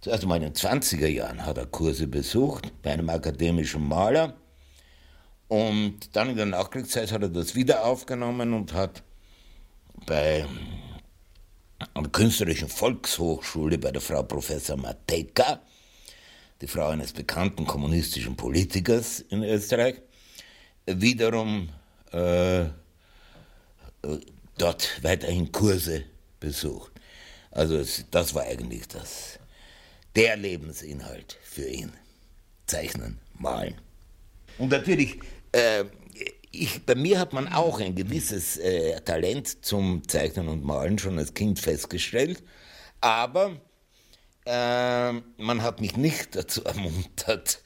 zuerst 0.00 0.22
einmal 0.22 0.38
in 0.38 0.52
den 0.52 0.54
20er 0.54 1.06
Jahren 1.06 1.44
hat 1.44 1.58
er 1.58 1.66
Kurse 1.66 2.06
besucht 2.06 2.72
bei 2.82 2.92
einem 2.92 3.08
akademischen 3.08 3.86
Maler. 3.86 4.34
Und 5.48 6.14
dann 6.14 6.30
in 6.30 6.36
der 6.36 6.46
Nachkriegszeit 6.46 7.10
hat 7.12 7.22
er 7.22 7.30
das 7.30 7.54
wieder 7.54 7.84
aufgenommen 7.84 8.52
und 8.52 8.74
hat 8.74 9.02
bei 10.06 10.44
der 11.96 12.08
Künstlerischen 12.10 12.68
Volkshochschule 12.68 13.78
bei 13.78 13.92
der 13.92 14.02
Frau 14.02 14.22
Professor 14.24 14.76
Matejka, 14.76 15.60
die 16.60 16.66
Frau 16.66 16.88
eines 16.88 17.12
bekannten 17.12 17.64
kommunistischen 17.64 18.36
Politikers 18.36 19.20
in 19.20 19.42
Österreich, 19.44 20.02
wiederum 20.86 21.68
äh, 22.12 22.66
dort 24.56 25.02
weiterhin 25.02 25.52
Kurse 25.52 26.04
besucht. 26.40 26.92
Also 27.50 27.82
das 28.10 28.34
war 28.34 28.44
eigentlich 28.44 28.88
das, 28.88 29.38
der 30.14 30.36
Lebensinhalt 30.36 31.38
für 31.42 31.68
ihn. 31.68 31.92
Zeichnen, 32.66 33.18
malen. 33.34 33.74
Und 34.58 34.70
natürlich, 34.70 35.18
äh, 35.52 35.84
ich, 36.50 36.84
bei 36.84 36.94
mir 36.94 37.18
hat 37.18 37.32
man 37.32 37.48
auch 37.48 37.80
ein 37.80 37.94
gewisses 37.94 38.56
äh, 38.58 39.00
Talent 39.00 39.64
zum 39.64 40.06
Zeichnen 40.06 40.48
und 40.48 40.64
Malen 40.64 40.98
schon 40.98 41.18
als 41.18 41.34
Kind 41.34 41.58
festgestellt, 41.60 42.42
aber 43.00 43.60
äh, 44.44 45.12
man 45.12 45.62
hat 45.62 45.80
mich 45.80 45.96
nicht 45.96 46.36
dazu 46.36 46.64
ermuntert, 46.64 47.62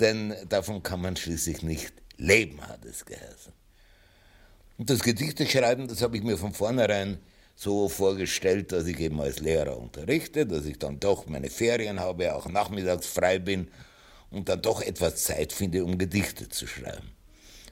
denn 0.00 0.34
davon 0.48 0.82
kann 0.82 1.00
man 1.00 1.16
schließlich 1.16 1.62
nicht 1.62 1.92
leben, 2.16 2.60
hat 2.66 2.84
es 2.84 3.04
geheißen. 3.04 3.52
Und 4.80 4.88
das 4.88 5.00
Gedichte 5.00 5.44
schreiben, 5.46 5.88
das 5.88 6.00
habe 6.00 6.16
ich 6.16 6.22
mir 6.22 6.38
von 6.38 6.54
vornherein 6.54 7.18
so 7.54 7.90
vorgestellt, 7.90 8.72
dass 8.72 8.86
ich 8.86 8.98
eben 8.98 9.20
als 9.20 9.38
Lehrer 9.38 9.76
unterrichte, 9.76 10.46
dass 10.46 10.64
ich 10.64 10.78
dann 10.78 10.98
doch 10.98 11.26
meine 11.26 11.50
Ferien 11.50 12.00
habe, 12.00 12.34
auch 12.34 12.48
nachmittags 12.48 13.06
frei 13.06 13.38
bin 13.38 13.68
und 14.30 14.48
dann 14.48 14.62
doch 14.62 14.80
etwas 14.80 15.16
Zeit 15.16 15.52
finde, 15.52 15.84
um 15.84 15.98
Gedichte 15.98 16.48
zu 16.48 16.66
schreiben. 16.66 17.10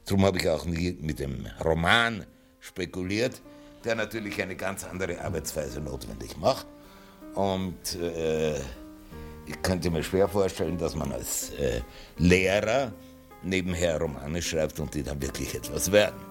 Darum 0.04 0.26
habe 0.26 0.36
ich 0.36 0.50
auch 0.50 0.66
nie 0.66 0.98
mit 1.00 1.18
dem 1.18 1.46
Roman 1.64 2.26
spekuliert, 2.60 3.40
der 3.86 3.94
natürlich 3.94 4.42
eine 4.42 4.54
ganz 4.54 4.84
andere 4.84 5.18
Arbeitsweise 5.18 5.80
notwendig 5.80 6.36
macht. 6.36 6.66
Und 7.34 7.94
äh, 7.94 8.58
ich 9.46 9.62
könnte 9.62 9.90
mir 9.90 10.02
schwer 10.02 10.28
vorstellen, 10.28 10.76
dass 10.76 10.94
man 10.94 11.10
als 11.10 11.52
äh, 11.54 11.80
Lehrer 12.18 12.92
nebenher 13.42 13.98
Romane 13.98 14.42
schreibt 14.42 14.78
und 14.78 14.92
die 14.92 15.02
dann 15.02 15.22
wirklich 15.22 15.54
etwas 15.54 15.90
werden. 15.90 16.27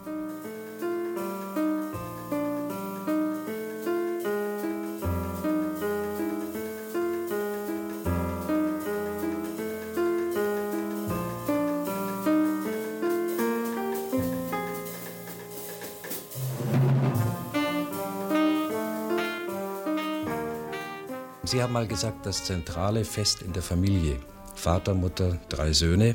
Sie 21.47 21.63
haben 21.63 21.71
mal 21.71 21.87
gesagt, 21.87 22.25
das 22.25 22.43
zentrale 22.43 23.05
Fest 23.05 23.41
in 23.41 23.53
der 23.53 23.63
Familie, 23.63 24.19
Vater, 24.53 24.93
Mutter, 24.93 25.39
drei 25.47 25.71
Söhne, 25.71 26.13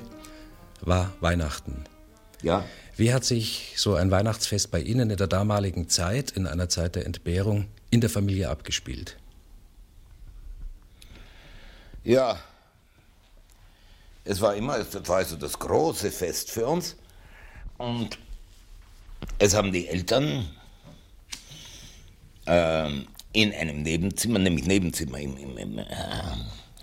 war 0.83 1.11
Weihnachten. 1.21 1.85
Ja. 2.43 2.67
Wie 2.99 3.15
hat 3.15 3.25
sich 3.25 3.73
so 3.77 3.95
ein 3.95 4.11
Weihnachtsfest 4.11 4.71
bei 4.71 4.81
Ihnen 4.81 5.09
in 5.09 5.17
der 5.17 5.29
damaligen 5.29 5.89
Zeit, 5.89 6.33
in 6.33 6.47
einer 6.47 6.69
Zeit 6.69 6.97
der 6.97 7.07
Entbehrung, 7.07 7.67
in 7.89 8.03
der 8.03 8.11
Familie 8.11 8.51
abgespielt? 8.51 9.17
Ja, 12.05 12.39
es 14.25 14.39
war 14.43 14.55
immer, 14.55 14.77
es 14.77 15.09
war 15.09 15.17
also 15.17 15.37
das 15.37 15.59
große 15.59 16.11
Fest 16.11 16.51
für 16.51 16.67
uns. 16.67 16.95
Und 17.79 18.19
es 19.39 19.55
haben 19.55 19.73
die 19.73 19.89
Eltern 19.89 20.47
ähm, 22.45 23.07
in 23.33 23.53
einem 23.53 23.83
Nebenzimmer, 23.83 24.39
nämlich 24.39 24.67
Nebenzimmer 24.67 25.19
im, 25.19 25.37
im, 25.37 25.57
im 25.57 25.79
äh, 25.79 25.87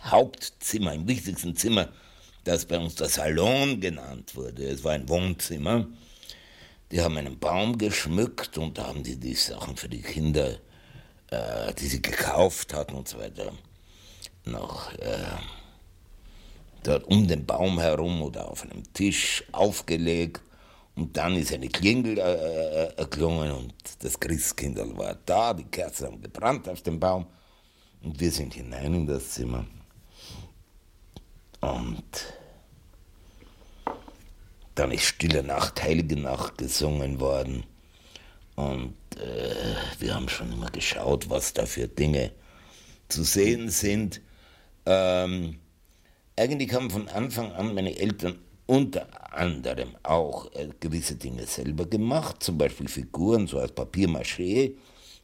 Hauptzimmer, 0.03 0.93
im 0.93 1.07
wichtigsten 1.07 1.55
Zimmer, 1.55 1.89
das 2.43 2.65
bei 2.65 2.79
uns 2.79 2.95
der 2.95 3.09
Salon 3.09 3.79
genannt 3.79 4.35
wurde. 4.35 4.63
Es 4.63 4.83
war 4.83 4.93
ein 4.93 5.07
Wohnzimmer. 5.09 5.87
Die 6.91 7.01
haben 7.01 7.17
einen 7.17 7.37
Baum 7.37 7.77
geschmückt 7.77 8.57
und 8.57 8.77
da 8.77 8.87
haben 8.87 9.03
die 9.03 9.17
die 9.17 9.35
Sachen 9.35 9.77
für 9.77 9.89
die 9.89 10.01
Kinder, 10.01 10.57
äh, 11.29 11.73
die 11.75 11.87
sie 11.87 12.01
gekauft 12.01 12.73
hatten 12.73 12.95
und 12.95 13.07
so 13.07 13.19
weiter, 13.19 13.51
noch 14.45 14.91
äh, 14.93 15.37
dort 16.83 17.03
um 17.05 17.27
den 17.27 17.45
Baum 17.45 17.79
herum 17.79 18.23
oder 18.23 18.49
auf 18.49 18.63
einem 18.63 18.91
Tisch 18.93 19.43
aufgelegt. 19.51 20.41
Und 20.99 21.15
dann 21.15 21.37
ist 21.37 21.53
eine 21.53 21.69
Klingel 21.69 22.17
äh, 22.17 22.21
äh, 22.21 22.93
erklungen 22.97 23.53
und 23.53 23.73
das 23.99 24.19
Christkindl 24.19 24.97
war 24.97 25.15
da, 25.25 25.53
die 25.53 25.63
Kerzen 25.63 26.07
haben 26.07 26.21
gebrannt 26.21 26.67
auf 26.67 26.81
dem 26.81 26.99
Baum 26.99 27.25
und 28.03 28.19
wir 28.19 28.29
sind 28.29 28.53
hinein 28.53 28.93
in 28.93 29.07
das 29.07 29.29
Zimmer. 29.29 29.65
Und 31.61 32.03
dann 34.75 34.91
ist 34.91 35.05
Stille 35.05 35.41
Nacht, 35.41 35.81
Heilige 35.81 36.17
Nacht 36.17 36.57
gesungen 36.57 37.21
worden. 37.21 37.63
Und 38.57 38.97
äh, 39.15 39.75
wir 39.99 40.13
haben 40.13 40.27
schon 40.27 40.51
immer 40.51 40.69
geschaut, 40.69 41.29
was 41.29 41.53
da 41.53 41.65
für 41.65 41.87
Dinge 41.87 42.33
zu 43.07 43.23
sehen 43.23 43.69
sind. 43.69 44.19
Ähm, 44.85 45.59
eigentlich 46.35 46.73
haben 46.73 46.89
von 46.89 47.07
Anfang 47.07 47.53
an 47.53 47.73
meine 47.73 47.97
Eltern 47.97 48.37
unter 48.69 49.07
anderem 49.33 49.95
auch 50.03 50.53
äh, 50.53 50.69
gewisse 50.79 51.15
Dinge 51.15 51.47
selber 51.47 51.87
gemacht, 51.87 52.43
zum 52.43 52.59
Beispiel 52.59 52.87
Figuren 52.87 53.47
so 53.47 53.57
als 53.57 53.71
Papiermaché 53.71 54.75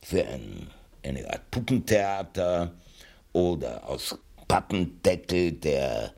für 0.02 0.26
ein, 0.26 0.68
eine 1.04 1.30
Art 1.30 1.52
Puppentheater 1.52 2.74
oder 3.34 3.88
aus 3.88 4.18
Pappendeckel, 4.48 5.52
der 5.52 6.16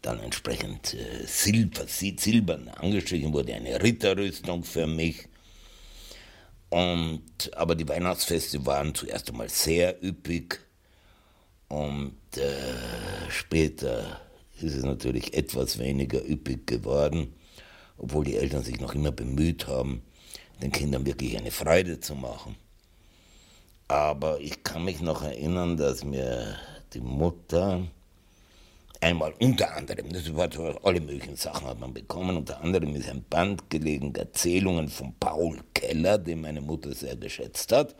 dann 0.00 0.20
entsprechend 0.20 0.94
äh, 0.94 1.26
silber, 1.26 1.84
silbern 1.86 2.68
angestrichen 2.68 3.34
wurde, 3.34 3.54
eine 3.54 3.82
Ritterrüstung 3.82 4.64
für 4.64 4.86
mich. 4.86 5.28
Und, 6.70 7.50
aber 7.54 7.74
die 7.74 7.86
Weihnachtsfeste 7.86 8.64
waren 8.64 8.94
zuerst 8.94 9.28
einmal 9.28 9.50
sehr 9.50 10.02
üppig 10.02 10.60
und 11.68 12.16
äh, 12.38 13.30
später 13.30 14.22
ist 14.60 14.74
es 14.74 14.84
natürlich 14.84 15.34
etwas 15.34 15.78
weniger 15.78 16.26
üppig 16.28 16.66
geworden, 16.66 17.34
obwohl 17.96 18.24
die 18.24 18.36
Eltern 18.36 18.62
sich 18.62 18.80
noch 18.80 18.94
immer 18.94 19.12
bemüht 19.12 19.66
haben, 19.66 20.02
den 20.62 20.72
Kindern 20.72 21.06
wirklich 21.06 21.36
eine 21.36 21.50
Freude 21.50 22.00
zu 22.00 22.14
machen. 22.14 22.56
Aber 23.88 24.40
ich 24.40 24.62
kann 24.62 24.84
mich 24.84 25.00
noch 25.00 25.22
erinnern, 25.22 25.76
dass 25.76 26.04
mir 26.04 26.56
die 26.94 27.00
Mutter 27.00 27.86
einmal 29.00 29.34
unter 29.40 29.76
anderem, 29.76 30.10
das 30.10 30.34
war 30.34 30.48
alle 30.82 31.00
möglichen 31.00 31.36
Sachen 31.36 31.66
hat 31.66 31.78
man 31.78 31.92
bekommen, 31.92 32.36
unter 32.36 32.60
anderem 32.62 32.94
ist 32.96 33.08
ein 33.08 33.24
Band 33.28 33.68
gelegen, 33.68 34.14
Erzählungen 34.14 34.88
von 34.88 35.14
Paul 35.20 35.58
Keller, 35.74 36.16
den 36.16 36.40
meine 36.40 36.62
Mutter 36.62 36.94
sehr 36.94 37.16
geschätzt 37.16 37.70
hat. 37.72 37.94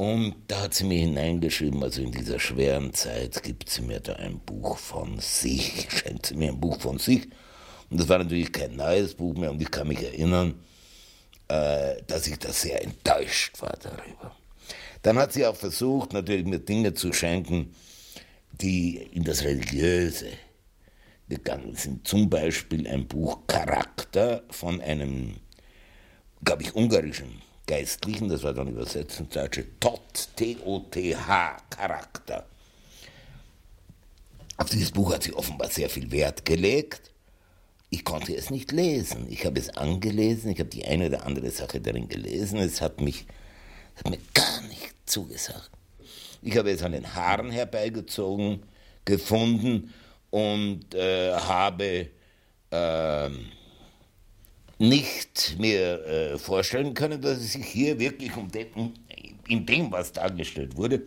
Und 0.00 0.34
da 0.48 0.62
hat 0.62 0.72
sie 0.72 0.84
mir 0.84 1.00
hineingeschrieben, 1.00 1.82
also 1.82 2.00
in 2.00 2.10
dieser 2.10 2.38
schweren 2.38 2.94
Zeit 2.94 3.42
gibt 3.42 3.68
sie 3.68 3.82
mir 3.82 4.00
da 4.00 4.14
ein 4.14 4.38
Buch 4.38 4.78
von 4.78 5.18
sich, 5.18 5.88
schenkt 5.90 6.24
sie 6.24 6.36
mir 6.36 6.48
ein 6.48 6.58
Buch 6.58 6.80
von 6.80 6.96
sich. 6.96 7.28
Und 7.90 8.00
das 8.00 8.08
war 8.08 8.16
natürlich 8.16 8.50
kein 8.50 8.76
neues 8.76 9.12
Buch 9.12 9.36
mehr 9.36 9.50
und 9.50 9.60
ich 9.60 9.70
kann 9.70 9.88
mich 9.88 10.02
erinnern, 10.02 10.54
äh, 11.48 11.96
dass 12.06 12.26
ich 12.26 12.38
da 12.38 12.50
sehr 12.50 12.82
enttäuscht 12.82 13.60
war 13.60 13.76
darüber. 13.78 14.34
Dann 15.02 15.18
hat 15.18 15.34
sie 15.34 15.44
auch 15.44 15.54
versucht, 15.56 16.14
natürlich 16.14 16.46
mir 16.46 16.60
Dinge 16.60 16.94
zu 16.94 17.12
schenken, 17.12 17.74
die 18.52 18.96
in 18.96 19.24
das 19.24 19.44
Religiöse 19.44 20.28
gegangen 21.28 21.76
sind. 21.76 22.08
Zum 22.08 22.30
Beispiel 22.30 22.88
ein 22.88 23.06
Buch 23.06 23.46
Charakter 23.46 24.44
von 24.48 24.80
einem, 24.80 25.34
glaube 26.42 26.62
ich, 26.62 26.74
ungarischen 26.74 27.42
Geistlichen, 27.70 28.28
das 28.28 28.42
war 28.42 28.52
dann 28.52 28.66
übersetzt 28.66 29.20
ins 29.20 29.28
Deutsche, 29.28 29.64
Tot, 29.78 30.28
T-O-T-H, 30.34 31.56
Charakter. 31.70 32.44
Auf 34.56 34.68
dieses 34.70 34.90
Buch 34.90 35.14
hat 35.14 35.22
sie 35.22 35.32
offenbar 35.34 35.68
sehr 35.70 35.88
viel 35.88 36.10
Wert 36.10 36.44
gelegt. 36.44 37.12
Ich 37.88 38.04
konnte 38.04 38.34
es 38.34 38.50
nicht 38.50 38.72
lesen. 38.72 39.28
Ich 39.30 39.46
habe 39.46 39.60
es 39.60 39.70
angelesen, 39.76 40.50
ich 40.50 40.58
habe 40.58 40.68
die 40.68 40.84
eine 40.84 41.06
oder 41.06 41.24
andere 41.24 41.48
Sache 41.52 41.80
darin 41.80 42.08
gelesen. 42.08 42.58
Es 42.58 42.80
hat, 42.80 43.00
mich, 43.00 43.26
hat 43.94 44.10
mir 44.10 44.18
gar 44.34 44.62
nicht 44.62 44.92
zugesagt. 45.06 45.70
Ich 46.42 46.56
habe 46.56 46.72
es 46.72 46.82
an 46.82 46.90
den 46.90 47.14
Haaren 47.14 47.52
herbeigezogen 47.52 48.64
gefunden 49.04 49.94
und 50.30 50.92
äh, 50.92 51.34
habe 51.34 52.08
äh, 52.72 53.30
nicht 54.80 55.56
mir 55.58 56.06
äh, 56.06 56.38
vorstellen 56.38 56.94
können, 56.94 57.20
dass 57.20 57.38
es 57.38 57.52
sich 57.52 57.66
hier 57.66 57.98
wirklich 57.98 58.34
um 58.34 58.50
den, 58.50 58.72
um, 58.72 58.94
in 59.46 59.66
dem, 59.66 59.92
was 59.92 60.10
dargestellt 60.10 60.74
wurde, 60.74 61.02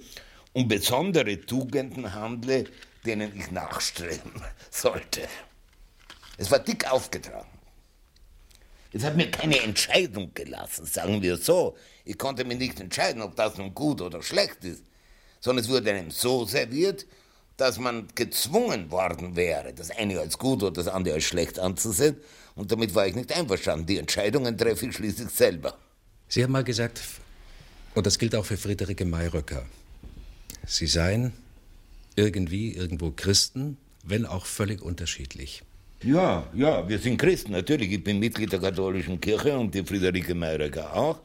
um 0.53 0.67
besondere 0.67 1.41
Tugenden 1.41 2.13
handle, 2.13 2.65
denen 3.03 3.35
ich 3.35 3.49
nachstreben 3.49 4.31
sollte. 4.69 5.21
Es 6.37 6.51
war 6.51 6.59
dick 6.59 6.89
aufgetragen. 6.89 7.49
Es 8.91 9.03
hat 9.03 9.17
mir 9.17 9.31
keine 9.31 9.59
Entscheidung 9.59 10.31
gelassen, 10.35 10.85
sagen 10.85 11.23
wir 11.23 11.35
so. 11.37 11.75
Ich 12.05 12.17
konnte 12.17 12.45
mir 12.45 12.55
nicht 12.55 12.79
entscheiden, 12.79 13.23
ob 13.23 13.35
das 13.35 13.57
nun 13.57 13.73
gut 13.73 14.01
oder 14.01 14.21
schlecht 14.21 14.63
ist, 14.63 14.83
sondern 15.39 15.65
es 15.65 15.69
wurde 15.69 15.89
einem 15.89 16.11
so 16.11 16.45
serviert, 16.45 17.07
dass 17.57 17.79
man 17.79 18.07
gezwungen 18.15 18.91
worden 18.91 19.35
wäre, 19.35 19.73
das 19.73 19.91
eine 19.91 20.19
als 20.19 20.37
gut 20.37 20.63
oder 20.63 20.71
das 20.71 20.87
andere 20.87 21.15
als 21.15 21.23
schlecht 21.23 21.59
anzusehen. 21.59 22.17
Und 22.55 22.71
damit 22.71 22.93
war 22.95 23.07
ich 23.07 23.15
nicht 23.15 23.31
einverstanden. 23.31 23.85
Die 23.85 23.97
Entscheidungen 23.97 24.57
treffe 24.57 24.87
ich 24.87 24.95
schließlich 24.95 25.29
selber. 25.29 25.77
Sie 26.27 26.43
haben 26.43 26.51
mal 26.51 26.63
gesagt, 26.63 27.01
und 27.95 28.05
das 28.05 28.17
gilt 28.17 28.35
auch 28.35 28.45
für 28.45 28.57
Friederike 28.57 29.05
Mayröcker, 29.05 29.65
Sie 30.65 30.87
seien 30.87 31.33
irgendwie 32.15 32.73
irgendwo 32.73 33.11
Christen, 33.11 33.77
wenn 34.03 34.25
auch 34.25 34.45
völlig 34.45 34.81
unterschiedlich. 34.81 35.63
Ja, 36.01 36.47
ja, 36.53 36.87
wir 36.87 36.99
sind 36.99 37.17
Christen, 37.17 37.51
natürlich. 37.51 37.91
Ich 37.91 38.03
bin 38.03 38.19
Mitglied 38.19 38.51
der 38.51 38.59
katholischen 38.59 39.19
Kirche 39.19 39.57
und 39.57 39.73
die 39.73 39.83
Friederike 39.83 40.35
Mayröcker 40.35 40.93
auch. 40.95 41.19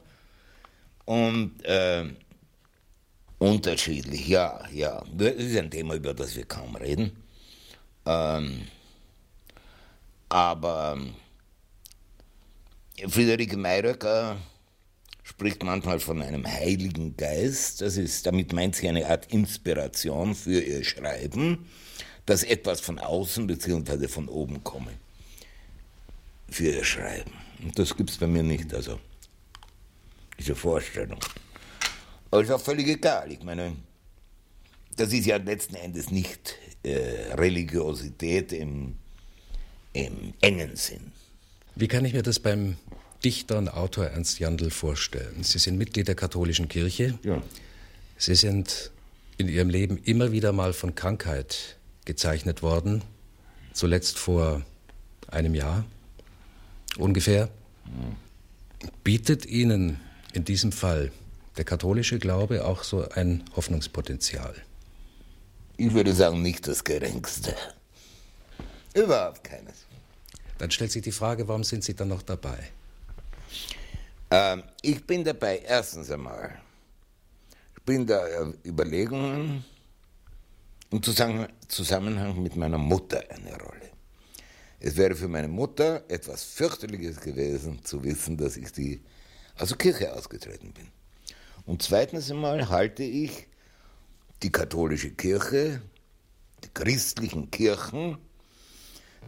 Und 1.05 1.64
äh, 1.64 2.05
unterschiedlich, 3.38 4.29
ja, 4.29 4.61
ja. 4.72 5.05
Das 5.12 5.35
ist 5.35 5.57
ein 5.57 5.70
Thema, 5.70 5.94
über 5.94 6.14
das 6.14 6.35
wir 6.37 6.44
kaum 6.44 6.77
reden. 6.77 7.12
Ähm, 8.07 8.62
aber 10.29 10.96
ähm, 10.96 11.14
Friederike 13.11 13.57
Mayröcker 13.57 14.38
spricht 15.22 15.62
manchmal 15.62 16.01
von 16.01 16.22
einem 16.22 16.46
heiligen 16.46 17.16
Geist. 17.16 17.81
Das 17.81 17.96
ist, 17.96 18.27
damit 18.27 18.53
meint 18.53 18.77
sie 18.77 18.88
eine 18.88 19.09
Art 19.09 19.33
Inspiration 19.33 20.35
für 20.35 20.61
ihr 20.61 20.85
Schreiben, 20.85 21.66
dass 22.27 22.42
etwas 22.42 22.81
von 22.81 22.98
außen 22.98 23.46
bzw. 23.46 24.09
von 24.09 24.29
oben 24.29 24.64
komme. 24.64 24.92
Für 26.51 26.70
ihr 26.70 26.85
Schreiben. 26.85 27.33
Und 27.62 27.79
das 27.79 27.96
gibt 27.96 28.11
es 28.11 28.16
bei 28.16 28.27
mir 28.27 28.42
nicht, 28.42 28.72
also 28.74 28.98
diese 30.38 30.55
Vorstellung. 30.55 31.20
Aber 32.31 32.43
ist 32.43 32.51
auch 32.51 32.61
völlig 32.61 32.88
egal. 32.88 33.31
Ich 33.33 33.43
meine, 33.43 33.77
das 34.97 35.12
ist 35.12 35.27
ja 35.27 35.37
letzten 35.37 35.77
Endes 35.77 36.11
nicht 36.11 36.57
äh, 36.83 37.33
Religiosität 37.35 38.53
im 38.53 38.97
im 39.93 40.35
engen 40.41 40.77
Sinn. 40.77 41.12
Wie 41.75 41.88
kann 41.88 42.05
ich 42.05 42.12
mir 42.12 42.23
das 42.23 42.38
beim 42.38 42.77
Dichter 43.25 43.59
und 43.59 43.69
Autor 43.69 44.07
Ernst 44.07 44.38
Jandl 44.38 44.71
vorstellen? 44.71 45.43
Sie 45.43 45.59
sind 45.59 45.77
Mitglied 45.77 46.09
der 46.09 46.14
katholischen 46.14 46.69
Kirche. 46.69 47.19
Ja. 47.23 47.43
Sie 48.17 48.35
sind 48.35 48.91
in 49.37 49.49
Ihrem 49.49 49.71
Leben 49.71 49.99
immer 50.05 50.33
wieder 50.33 50.53
mal 50.53 50.73
von 50.73 50.95
Krankheit 50.95 51.77
gezeichnet 52.05 52.62
worden, 52.62 53.03
zuletzt 53.73 54.19
vor 54.19 54.62
einem 55.29 55.55
Jahr 55.55 55.85
ungefähr. 56.97 57.49
Bietet 59.05 59.47
Ihnen 59.47 60.01
in 60.33 60.45
diesem 60.45 60.73
Fall 60.73 61.12
der 61.59 61.64
katholische 61.64 62.18
Glaube 62.18 62.64
auch 62.64 62.85
so 62.85 63.09
ein 63.11 63.44
Hoffnungspotenzial? 63.57 64.55
Ich 65.77 65.92
würde 65.92 66.14
sagen, 66.14 66.40
nicht 66.42 66.66
das 66.66 66.83
geringste. 66.85 67.55
Überhaupt 68.94 69.44
keines. 69.44 69.87
Dann 70.59 70.71
stellt 70.71 70.92
sich 70.92 71.03
die 71.03 71.12
Frage, 71.12 71.47
warum 71.47 71.64
sind 71.64 71.85
Sie 71.85 71.94
dann 71.94 72.09
noch 72.09 72.23
dabei? 72.23 72.59
Ähm, 74.31 74.62
ich 74.83 75.05
bin 75.07 75.25
dabei, 75.25 75.62
erstens 75.66 76.11
einmal, 76.11 76.61
ich 77.77 77.83
bin 77.83 78.07
da 78.07 78.25
Überlegungen 78.64 79.64
im 80.90 81.03
Zusammenhang 81.03 82.42
mit 82.42 82.57
meiner 82.57 82.79
Mutter 82.79 83.23
eine 83.31 83.57
Rolle. 83.59 83.90
Es 84.81 84.97
wäre 84.97 85.14
für 85.14 85.29
meine 85.29 85.49
Mutter 85.49 86.05
etwas 86.09 86.44
fürchterliches 86.44 87.21
gewesen, 87.21 87.85
zu 87.85 88.03
wissen, 88.05 88.37
dass 88.37 88.57
ich 88.57 88.71
die 88.73 89.01
aus 89.57 89.68
der 89.68 89.79
Kirche 89.79 90.12
ausgetreten 90.12 90.73
bin. 90.73 90.87
Und 91.69 91.83
zweitens 91.83 92.31
einmal 92.31 92.71
halte 92.71 93.03
ich 93.03 93.47
die 94.43 94.51
katholische 94.51 95.11
Kirche, 95.11 95.83
die 96.65 96.71
christlichen 96.73 97.51
Kirchen 97.51 98.17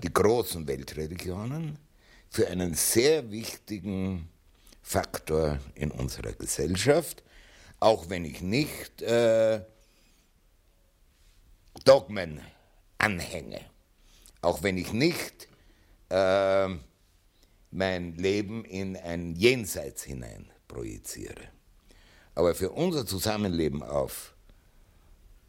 die 0.03 0.11
großen 0.11 0.67
Weltreligionen 0.67 1.79
für 2.31 2.49
einen 2.49 2.73
sehr 2.73 3.31
wichtigen 3.31 4.31
Faktor 4.81 5.59
in 5.75 5.91
unserer 5.91 6.33
Gesellschaft, 6.33 7.23
auch 7.79 8.09
wenn 8.09 8.25
ich 8.25 8.41
nicht 8.41 9.03
äh, 9.03 9.61
Dogmen 11.85 12.41
anhänge, 12.97 13.61
auch 14.41 14.63
wenn 14.63 14.79
ich 14.79 14.95
nicht 14.95 15.47
äh, 16.09 16.69
mein 17.71 18.17
Leben 18.17 18.65
in 18.65 18.97
ein 18.97 19.37
Jenseits 19.37 20.05
hinein 20.05 20.51
projiziere. 20.69 21.60
Aber 22.35 22.55
für 22.55 22.71
unser 22.71 23.07
Zusammenleben 23.07 23.83
auf, 23.83 24.35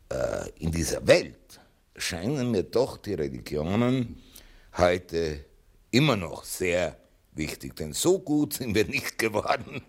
äh, 0.10 0.50
in 0.58 0.72
dieser 0.72 1.06
Welt 1.08 1.60
scheinen 1.96 2.52
mir 2.52 2.64
doch 2.64 2.98
die 2.98 3.14
Religionen 3.14 4.22
heute 4.78 5.46
immer 5.92 6.16
noch 6.16 6.44
sehr 6.44 6.98
wichtig. 7.34 7.76
Denn 7.76 7.94
so 7.94 8.20
gut 8.20 8.54
sind 8.54 8.76
wir 8.76 8.86
nicht 8.86 9.18
geworden, 9.18 9.82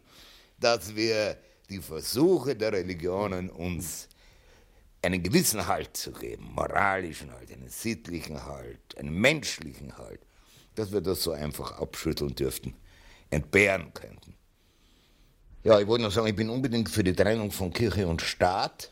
dass 0.59 0.95
wir 0.95 1.37
die 1.69 1.81
Versuche 1.81 2.55
der 2.55 2.73
Religionen 2.73 3.51
uns 3.51 4.09
einen 5.01 5.23
gewissen 5.23 5.67
Halt 5.67 5.97
zu 5.97 6.13
geben, 6.13 6.53
moralischen 6.55 7.33
Halt, 7.33 7.53
einen 7.53 7.69
sittlichen 7.69 8.45
Halt, 8.45 8.97
einen 8.97 9.15
menschlichen 9.15 9.99
Halt, 9.99 10.21
dass 10.75 10.93
wir 10.93 11.01
das 11.01 11.23
so 11.23 11.33
einfach 11.33 11.81
abschütteln 11.81 12.35
dürften, 12.35 12.75
entbehren 13.31 13.93
könnten. 13.95 14.35
Ja, 15.65 15.79
ich 15.79 15.87
wollte 15.87 16.03
noch 16.03 16.11
sagen, 16.11 16.27
ich 16.27 16.35
bin 16.35 16.51
unbedingt 16.51 16.89
für 16.89 17.05
die 17.05 17.13
Trennung 17.13 17.53
von 17.53 17.73
Kirche 17.73 18.09
und 18.09 18.21
Staat. 18.21 18.91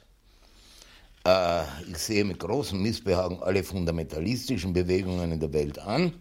Äh, 1.27 1.63
ich 1.91 1.99
sehe 1.99 2.25
mit 2.25 2.39
großem 2.39 2.81
Missbehagen 2.81 3.43
alle 3.43 3.65
fundamentalistischen 3.65 4.73
Bewegungen 4.73 5.33
in 5.33 5.41
der 5.41 5.53
Welt 5.53 5.81
an, 5.81 6.13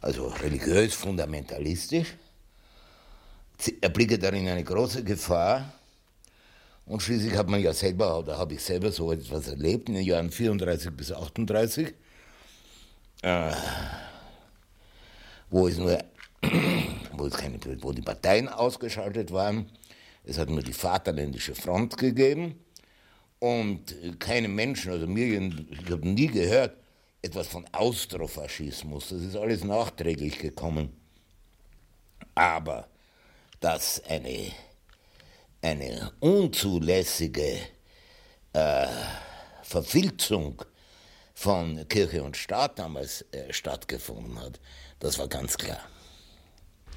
also 0.00 0.28
religiös 0.28 0.94
fundamentalistisch. 0.94 2.14
Ich 3.60 3.82
erblicke 3.82 4.16
darin 4.16 4.46
eine 4.46 4.62
große 4.62 5.02
Gefahr. 5.02 5.72
Und 6.86 7.02
schließlich 7.02 7.36
hat 7.36 7.48
man 7.48 7.60
ja 7.60 7.72
selber, 7.72 8.16
oder 8.16 8.38
habe 8.38 8.54
ich 8.54 8.62
selber 8.62 8.92
so 8.92 9.10
etwas 9.10 9.48
erlebt 9.48 9.88
in 9.88 9.96
den 9.96 10.04
Jahren 10.04 10.30
34 10.30 10.92
bis 10.92 11.10
38, 11.10 11.94
äh, 13.22 13.50
wo 15.50 15.66
es 15.66 15.76
nur, 15.78 15.98
wo, 17.18 17.26
es 17.26 17.34
keine, 17.34 17.58
wo 17.82 17.92
die 17.92 18.02
Parteien 18.02 18.48
ausgeschaltet 18.48 19.32
waren. 19.32 19.70
Es 20.24 20.38
hat 20.38 20.50
nur 20.50 20.62
die 20.62 20.72
Vaterländische 20.72 21.54
Front 21.54 21.96
gegeben 21.96 22.62
und 23.38 23.94
keine 24.18 24.48
Menschen, 24.48 24.92
also 24.92 25.06
mir, 25.06 25.40
ich 25.70 25.90
habe 25.90 26.08
nie 26.08 26.26
gehört, 26.26 26.76
etwas 27.22 27.48
von 27.48 27.66
Austrofaschismus. 27.72 29.08
Das 29.08 29.22
ist 29.22 29.36
alles 29.36 29.64
nachträglich 29.64 30.38
gekommen. 30.38 30.92
Aber 32.34 32.88
dass 33.60 34.02
eine, 34.04 34.52
eine 35.62 36.12
unzulässige 36.20 37.58
äh, 38.52 38.86
Verfilzung 39.62 40.62
von 41.34 41.86
Kirche 41.88 42.22
und 42.22 42.36
Staat 42.36 42.78
damals 42.78 43.22
äh, 43.32 43.52
stattgefunden 43.52 44.40
hat, 44.40 44.60
das 45.00 45.18
war 45.18 45.28
ganz 45.28 45.56
klar. 45.56 45.80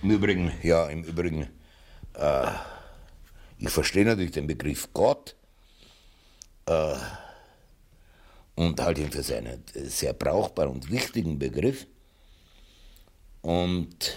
Im 0.04 0.10
Übrigen, 0.10 0.52
ja, 0.64 0.88
im 0.88 1.04
Übrigen, 1.04 1.48
äh, 2.16 2.52
ich 3.60 3.70
verstehe 3.70 4.04
natürlich 4.04 4.32
den 4.32 4.48
Begriff 4.48 4.90
Gott, 4.94 5.36
äh, 6.66 6.96
und 8.56 8.80
halte 8.80 9.02
ihn 9.02 9.12
für 9.12 9.24
seinen 9.24 9.64
sehr 9.74 10.14
brauchbaren 10.14 10.72
und 10.72 10.92
wichtigen 10.92 11.38
Begriff. 11.38 11.88
Und 13.42 14.16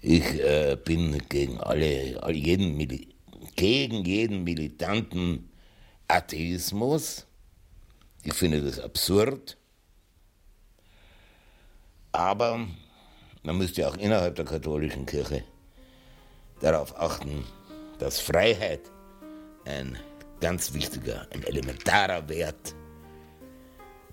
ich 0.00 0.24
äh, 0.24 0.76
bin 0.82 1.18
gegen 1.28 1.60
alle, 1.60 2.30
jeden, 2.32 2.78
gegen 3.56 4.04
jeden 4.04 4.44
militanten 4.44 5.50
Atheismus. 6.08 7.26
Ich 8.22 8.34
finde 8.34 8.62
das 8.62 8.78
absurd. 8.78 9.56
Aber 12.12 12.66
man 13.42 13.58
müsste 13.58 13.88
auch 13.88 13.96
innerhalb 13.96 14.36
der 14.36 14.44
katholischen 14.44 15.06
Kirche 15.06 15.44
darauf 16.60 16.98
achten, 16.98 17.44
dass 17.98 18.20
Freiheit 18.20 18.80
ein 19.64 19.98
ganz 20.40 20.72
wichtiger, 20.72 21.26
ein 21.32 21.42
elementarer 21.44 22.28
Wert 22.28 22.74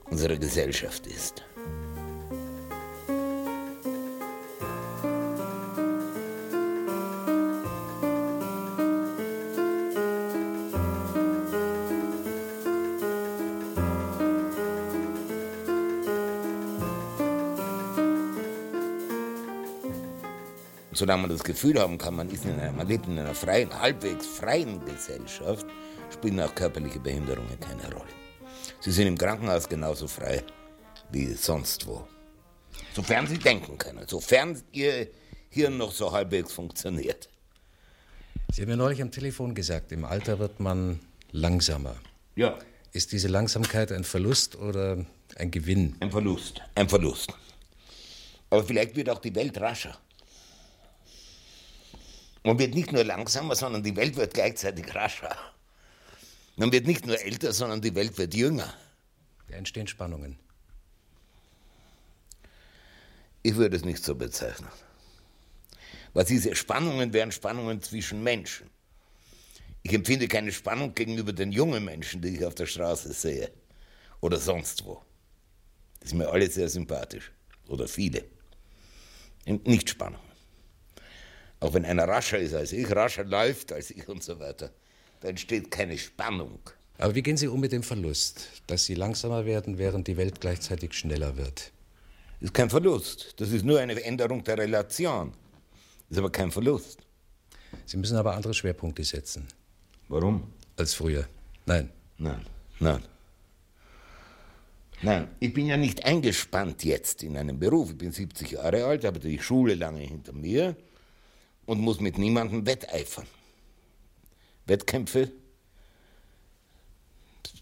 unserer 0.09 0.37
Gesellschaft 0.37 1.07
ist. 1.07 1.43
Solange 20.97 21.23
man 21.23 21.31
das 21.31 21.43
Gefühl 21.43 21.79
haben 21.79 21.97
kann, 21.97 22.15
man, 22.15 22.29
ist 22.29 22.45
in 22.45 22.59
einer, 22.59 22.71
man 22.71 22.87
lebt 22.87 23.07
in 23.07 23.17
einer 23.19 23.35
freien, 23.35 23.69
halbwegs 23.79 24.25
freien 24.25 24.83
Gesellschaft, 24.85 25.65
spielen 26.11 26.39
auch 26.39 26.53
körperliche 26.55 26.99
Behinderungen 26.99 27.59
keine 27.59 27.93
Rolle. 27.93 28.09
Sie 28.79 28.91
sind 28.91 29.07
im 29.07 29.17
Krankenhaus 29.17 29.67
genauso 29.69 30.07
frei 30.07 30.43
wie 31.11 31.33
sonst 31.33 31.85
wo. 31.87 32.07
Sofern 32.93 33.27
sie 33.27 33.37
denken 33.37 33.77
können, 33.77 34.05
sofern 34.07 34.61
ihr 34.71 35.07
Hirn 35.49 35.77
noch 35.77 35.91
so 35.91 36.11
halbwegs 36.11 36.51
funktioniert. 36.51 37.29
Sie 38.51 38.61
haben 38.61 38.69
mir 38.69 38.77
neulich 38.77 39.01
am 39.01 39.11
Telefon 39.11 39.55
gesagt, 39.55 39.91
im 39.91 40.05
Alter 40.05 40.39
wird 40.39 40.59
man 40.59 40.99
langsamer. 41.31 41.95
Ja. 42.35 42.57
Ist 42.91 43.11
diese 43.11 43.27
Langsamkeit 43.27 43.91
ein 43.91 44.03
Verlust 44.03 44.55
oder 44.55 45.05
ein 45.35 45.51
Gewinn? 45.51 45.95
Ein 45.99 46.11
Verlust, 46.11 46.61
ein 46.75 46.89
Verlust. 46.89 47.33
Aber 48.49 48.63
vielleicht 48.63 48.95
wird 48.95 49.09
auch 49.09 49.19
die 49.19 49.35
Welt 49.35 49.59
rascher. 49.59 49.97
Man 52.43 52.59
wird 52.59 52.73
nicht 52.73 52.91
nur 52.91 53.03
langsamer, 53.03 53.55
sondern 53.55 53.83
die 53.83 53.95
Welt 53.95 54.15
wird 54.15 54.33
gleichzeitig 54.33 54.93
rascher. 54.93 55.35
Man 56.55 56.71
wird 56.71 56.87
nicht 56.87 57.05
nur 57.05 57.19
älter, 57.19 57.53
sondern 57.53 57.81
die 57.81 57.93
Welt 57.95 58.17
wird 58.17 58.33
jünger. 58.33 58.73
Da 59.47 59.55
entstehen 59.55 59.87
Spannungen. 59.87 60.39
Ich 63.43 63.55
würde 63.55 63.77
es 63.77 63.85
nicht 63.85 64.03
so 64.03 64.15
bezeichnen. 64.15 64.69
Weil 66.13 66.25
diese 66.25 66.55
Spannungen 66.55 67.13
wären 67.13 67.31
Spannungen 67.31 67.81
zwischen 67.81 68.23
Menschen. 68.23 68.69
Ich 69.83 69.93
empfinde 69.93 70.27
keine 70.27 70.51
Spannung 70.51 70.95
gegenüber 70.95 71.31
den 71.31 71.51
jungen 71.51 71.85
Menschen, 71.85 72.21
die 72.21 72.35
ich 72.35 72.45
auf 72.45 72.55
der 72.55 72.65
Straße 72.65 73.13
sehe. 73.13 73.51
Oder 74.19 74.37
sonst 74.37 74.83
wo. 74.83 75.01
Das 75.99 76.09
ist 76.09 76.17
mir 76.17 76.27
alle 76.29 76.49
sehr 76.49 76.69
sympathisch. 76.69 77.31
Oder 77.67 77.87
viele. 77.87 78.25
Nicht 79.45 79.89
Spannung. 79.91 80.26
Auch 81.59 81.73
wenn 81.73 81.85
einer 81.85 82.07
rascher 82.07 82.37
ist 82.37 82.53
als 82.53 82.71
ich, 82.71 82.89
rascher 82.95 83.23
läuft 83.23 83.71
als 83.71 83.91
ich 83.91 84.07
und 84.07 84.23
so 84.23 84.39
weiter, 84.39 84.71
da 85.21 85.29
entsteht 85.29 85.71
keine 85.71 85.97
Spannung. 85.97 86.59
Aber 86.99 87.15
wie 87.15 87.21
gehen 87.21 87.37
Sie 87.37 87.47
um 87.47 87.59
mit 87.59 87.71
dem 87.71 87.83
Verlust, 87.83 88.47
dass 88.67 88.85
Sie 88.85 88.95
langsamer 88.95 89.45
werden, 89.45 89.77
während 89.77 90.07
die 90.07 90.17
Welt 90.17 90.41
gleichzeitig 90.41 90.93
schneller 90.93 91.37
wird? 91.37 91.71
Das 92.39 92.49
ist 92.49 92.53
kein 92.53 92.69
Verlust. 92.69 93.33
Das 93.37 93.51
ist 93.51 93.65
nur 93.65 93.79
eine 93.79 93.99
Änderung 94.03 94.43
der 94.43 94.57
Relation. 94.57 95.31
Das 96.09 96.11
ist 96.11 96.17
aber 96.19 96.31
kein 96.31 96.51
Verlust. 96.51 96.99
Sie 97.85 97.97
müssen 97.97 98.17
aber 98.17 98.35
andere 98.35 98.53
Schwerpunkte 98.53 99.03
setzen. 99.03 99.47
Warum? 100.07 100.53
Als 100.75 100.93
früher. 100.93 101.27
Nein. 101.65 101.89
Nein, 102.17 102.45
nein. 102.79 103.03
Nein, 105.03 105.27
ich 105.39 105.53
bin 105.53 105.67
ja 105.67 105.77
nicht 105.77 106.03
eingespannt 106.03 106.83
jetzt 106.83 107.21
in 107.21 107.37
einem 107.37 107.59
Beruf. 107.59 107.91
Ich 107.91 107.97
bin 107.97 108.11
70 108.11 108.51
Jahre 108.51 108.85
alt, 108.85 109.05
habe 109.05 109.19
die 109.19 109.37
Schule 109.37 109.75
lange 109.75 109.99
hinter 109.99 110.33
mir 110.33 110.75
und 111.67 111.79
muss 111.79 111.99
mit 111.99 112.17
niemandem 112.17 112.65
wetteifern. 112.65 113.27
Wettkämpfe 114.65 115.31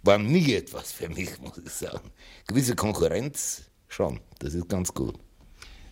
waren 0.04 0.28
nie 0.28 0.54
etwas 0.54 0.94
für 0.94 1.10
mich, 1.10 1.38
muss 1.42 1.58
ich 1.58 1.72
sagen. 1.72 2.12
Gewisse 2.48 2.76
Konkurrenz 2.76 3.64
schon, 3.90 4.22
das 4.40 4.54
ist 4.54 4.70
ganz 4.70 4.94
gut. 4.94 5.20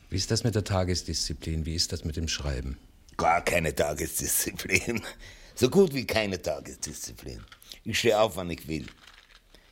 Wie 0.09 0.15
ist 0.17 0.31
das 0.31 0.43
mit 0.43 0.55
der 0.55 0.63
Tagesdisziplin? 0.63 1.65
Wie 1.65 1.75
ist 1.75 1.91
das 1.91 2.05
mit 2.05 2.15
dem 2.15 2.27
Schreiben? 2.27 2.77
Gar 3.17 3.41
keine 3.43 3.75
Tagesdisziplin. 3.75 5.01
So 5.55 5.69
gut 5.69 5.93
wie 5.93 6.07
keine 6.07 6.41
Tagesdisziplin. 6.41 7.45
Ich 7.83 7.99
stehe 7.99 8.19
auf, 8.19 8.37
wann 8.37 8.49
ich 8.49 8.67
will. 8.67 8.87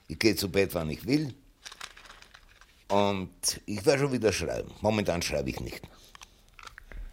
Ich 0.07 0.19
gehe 0.19 0.35
zu 0.35 0.47
Bett, 0.47 0.75
wann 0.75 0.91
ich 0.91 1.07
will. 1.07 1.33
Und 2.87 3.59
ich 3.65 3.83
werde 3.83 4.03
schon 4.03 4.11
wieder 4.11 4.31
schreiben. 4.31 4.71
Momentan 4.81 5.23
schreibe 5.23 5.49
ich 5.49 5.59
nicht. 5.59 5.81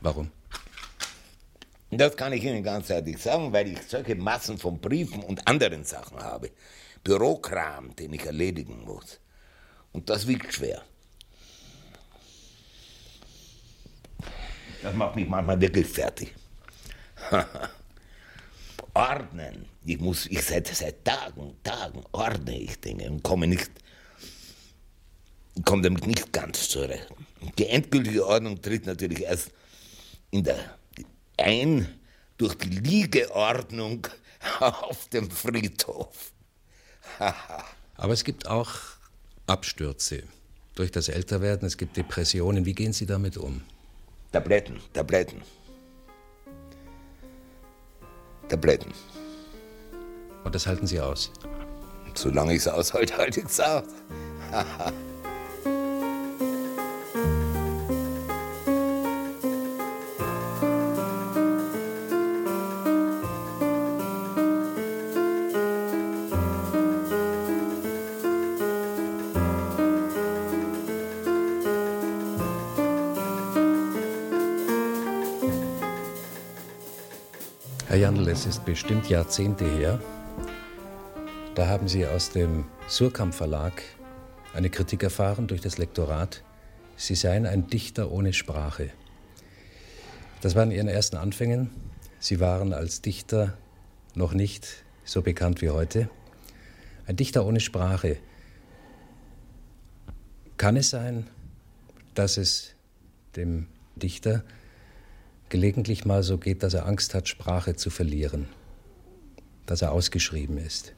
Warum? 0.02 0.30
Das 1.90 2.16
kann 2.16 2.32
ich 2.34 2.44
Ihnen 2.44 2.62
ganz 2.62 2.90
ehrlich 2.90 3.18
sagen, 3.18 3.52
weil 3.52 3.68
ich 3.72 3.82
solche 3.82 4.14
Massen 4.14 4.58
von 4.58 4.78
Briefen 4.78 5.22
und 5.22 5.46
anderen 5.48 5.84
Sachen 5.84 6.18
habe. 6.18 6.50
Bürokram, 7.02 7.96
den 7.96 8.12
ich 8.12 8.26
erledigen 8.26 8.84
muss. 8.84 9.20
Und 9.92 10.10
das 10.10 10.26
wiegt 10.26 10.52
schwer. 10.52 10.82
Das 14.82 14.94
macht 14.94 15.16
mich 15.16 15.28
manchmal 15.28 15.60
wirklich 15.60 15.86
fertig. 15.86 16.34
Ordnen. 18.94 19.66
Ich 19.84 19.98
muss, 19.98 20.26
ich 20.26 20.42
seit, 20.42 20.66
seit 20.66 21.04
Tagen, 21.04 21.56
Tagen 21.62 22.04
ordne 22.12 22.58
ich 22.58 22.80
Dinge 22.80 23.10
und 23.10 23.22
komme 23.22 23.46
nicht, 23.46 23.70
komme 25.64 25.82
damit 25.82 26.06
nicht 26.06 26.32
ganz 26.32 26.68
zurecht. 26.68 27.08
Die 27.58 27.68
endgültige 27.68 28.26
Ordnung 28.26 28.60
tritt 28.60 28.86
natürlich 28.86 29.22
erst 29.22 29.52
in 30.30 30.44
der 30.44 30.77
ein 31.38 31.88
durch 32.36 32.54
die 32.54 32.68
Liegeordnung 32.68 34.06
auf 34.60 35.08
dem 35.08 35.30
Friedhof. 35.30 36.32
Aber 37.96 38.12
es 38.12 38.24
gibt 38.24 38.46
auch 38.46 38.72
Abstürze 39.46 40.22
durch 40.74 40.92
das 40.92 41.08
Älterwerden, 41.08 41.66
es 41.66 41.76
gibt 41.76 41.96
Depressionen. 41.96 42.64
Wie 42.64 42.74
gehen 42.74 42.92
Sie 42.92 43.06
damit 43.06 43.36
um? 43.36 43.62
Tabletten, 44.30 44.80
Tabletten. 44.92 45.42
Tabletten. 48.48 48.92
Und 50.44 50.54
das 50.54 50.66
halten 50.66 50.86
Sie 50.86 51.00
aus? 51.00 51.32
Solange 52.14 52.52
ich 52.52 52.58
es 52.58 52.68
aushalte, 52.68 53.16
halte 53.16 53.40
ich 53.40 53.46
es 53.46 53.60
aus. 53.60 53.84
Herr 77.88 77.96
Jandl, 77.96 78.28
es 78.28 78.44
ist 78.44 78.66
bestimmt 78.66 79.08
Jahrzehnte 79.08 79.64
her. 79.64 79.98
Da 81.54 81.68
haben 81.68 81.88
Sie 81.88 82.04
aus 82.04 82.28
dem 82.28 82.66
Surkamp 82.86 83.32
Verlag 83.32 83.82
eine 84.52 84.68
Kritik 84.68 85.02
erfahren 85.02 85.46
durch 85.46 85.62
das 85.62 85.78
Lektorat. 85.78 86.44
Sie 86.96 87.14
seien 87.14 87.46
ein 87.46 87.68
Dichter 87.68 88.12
ohne 88.12 88.34
Sprache. 88.34 88.90
Das 90.42 90.54
waren 90.54 90.70
Ihren 90.70 90.88
ersten 90.88 91.16
Anfängen. 91.16 91.70
Sie 92.18 92.40
waren 92.40 92.74
als 92.74 93.00
Dichter 93.00 93.56
noch 94.14 94.34
nicht 94.34 94.84
so 95.04 95.22
bekannt 95.22 95.62
wie 95.62 95.70
heute. 95.70 96.10
Ein 97.06 97.16
Dichter 97.16 97.46
ohne 97.46 97.60
Sprache. 97.60 98.18
Kann 100.58 100.76
es 100.76 100.90
sein, 100.90 101.26
dass 102.14 102.36
es 102.36 102.74
dem 103.34 103.66
Dichter 103.96 104.44
gelegentlich 105.48 106.04
mal 106.04 106.22
so 106.22 106.38
geht, 106.38 106.62
dass 106.62 106.74
er 106.74 106.86
Angst 106.86 107.14
hat, 107.14 107.28
Sprache 107.28 107.76
zu 107.76 107.90
verlieren, 107.90 108.48
dass 109.66 109.82
er 109.82 109.92
ausgeschrieben 109.92 110.58
ist. 110.58 110.94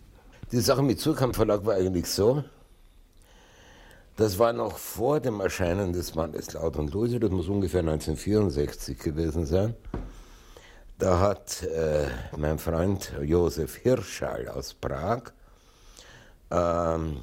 Die 0.52 0.60
Sache 0.60 0.82
mit 0.82 0.98
Surkamp 0.98 1.36
Verlag 1.36 1.64
war 1.64 1.74
eigentlich 1.74 2.06
so, 2.06 2.44
das 4.16 4.38
war 4.38 4.52
noch 4.52 4.76
vor 4.76 5.20
dem 5.20 5.40
Erscheinen 5.40 5.92
des 5.92 6.14
Mannes 6.14 6.52
Laut 6.52 6.76
und 6.76 6.92
Lose, 6.92 7.18
das 7.18 7.30
muss 7.30 7.48
ungefähr 7.48 7.80
1964 7.80 8.98
gewesen 8.98 9.46
sein. 9.46 9.74
Da 10.98 11.20
hat 11.20 11.62
äh, 11.62 12.08
mein 12.36 12.58
Freund 12.58 13.14
Josef 13.22 13.76
Hirschall 13.76 14.48
aus 14.48 14.74
Prag, 14.74 15.32
ähm, 16.50 17.20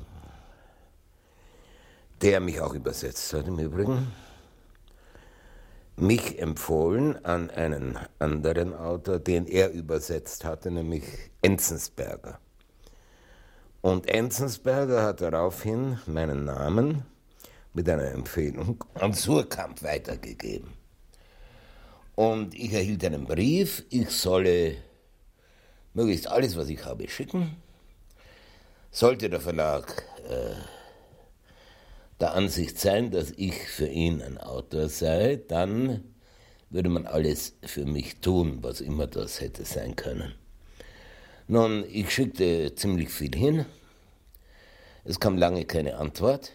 der 2.21 2.39
mich 2.39 2.59
auch 2.59 2.73
übersetzt 2.73 3.32
hat 3.34 3.47
im 3.47 3.59
Übrigen, 3.59 4.07
mich 5.98 6.39
empfohlen 6.39 7.24
an 7.26 7.50
einen 7.50 7.98
anderen 8.20 8.74
Autor, 8.74 9.20
den 9.20 9.48
er 9.48 9.72
übersetzt 9.72 10.45
hatte, 10.45 10.72
nämlich 10.72 11.04
Enzensberger. 11.41 12.39
Und 13.82 14.08
Enzensberger 14.08 15.04
hat 15.04 15.22
daraufhin 15.22 16.00
meinen 16.06 16.45
Namen 16.45 17.04
mit 17.74 17.89
einer 17.89 18.12
Empfehlung 18.12 18.84
an 18.95 19.14
Surkamp 19.14 19.84
weitergegeben. 19.84 20.74
Und 22.16 22.56
ich 22.56 22.74
erhielt 22.74 23.04
einen 23.06 23.26
Brief, 23.26 23.86
ich 23.89 24.10
solle 24.10 24.78
möglichst 25.93 26.28
alles, 26.28 26.56
was 26.58 26.70
ich 26.70 26.84
habe, 26.86 27.08
schicken. 27.08 27.58
Sollte 28.91 29.30
der 29.30 29.39
Verlag 29.39 30.04
äh, 30.28 30.56
der 32.20 32.34
Ansicht 32.34 32.80
sein, 32.80 33.11
dass 33.11 33.32
ich 33.32 33.55
für 33.68 33.88
ihn 33.88 34.22
ein 34.22 34.38
Autor 34.38 34.89
sei, 34.89 35.39
dann 35.47 36.03
würde 36.70 36.89
man 36.89 37.05
alles 37.05 37.55
für 37.63 37.86
mich 37.86 38.20
tun, 38.20 38.59
was 38.61 38.82
immer 38.82 39.07
das 39.07 39.39
hätte 39.39 39.65
sein 39.65 39.95
können. 39.95 40.34
Nun, 41.47 41.86
ich 41.89 42.11
schickte 42.11 42.74
ziemlich 42.76 43.09
viel 43.09 43.36
hin. 43.36 43.65
Es 45.05 45.20
kam 45.20 45.38
lange 45.38 45.63
keine 45.65 45.97
Antwort. 45.97 46.51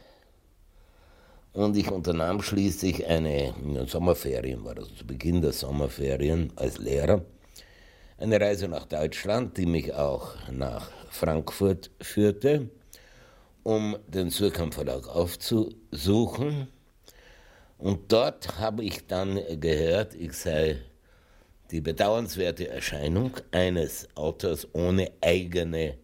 Und 1.54 1.76
ich 1.76 1.90
unternahm 1.90 2.42
schließlich 2.42 3.06
eine 3.06 3.54
in 3.62 3.86
Sommerferien, 3.86 4.64
war 4.64 4.74
das 4.74 4.94
zu 4.94 5.06
Beginn 5.06 5.42
der 5.42 5.52
Sommerferien 5.52 6.52
als 6.56 6.78
Lehrer, 6.78 7.24
eine 8.18 8.40
Reise 8.40 8.68
nach 8.68 8.86
Deutschland, 8.86 9.56
die 9.58 9.66
mich 9.66 9.92
auch 9.92 10.34
nach 10.50 10.90
Frankfurt 11.10 11.90
führte 12.00 12.70
um 13.62 13.96
den 14.06 14.30
Surkamp 14.30 14.74
Verlag 14.74 15.08
aufzusuchen. 15.08 16.68
Und 17.78 18.12
dort 18.12 18.58
habe 18.58 18.84
ich 18.84 19.06
dann 19.06 19.40
gehört, 19.60 20.14
ich 20.14 20.32
sei 20.34 20.78
die 21.70 21.80
bedauernswerte 21.80 22.68
Erscheinung 22.68 23.32
eines 23.50 24.08
Autors 24.14 24.68
ohne 24.74 25.10
eigene 25.20 25.96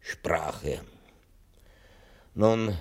Sprache. 0.00 0.80
Nun, 2.34 2.76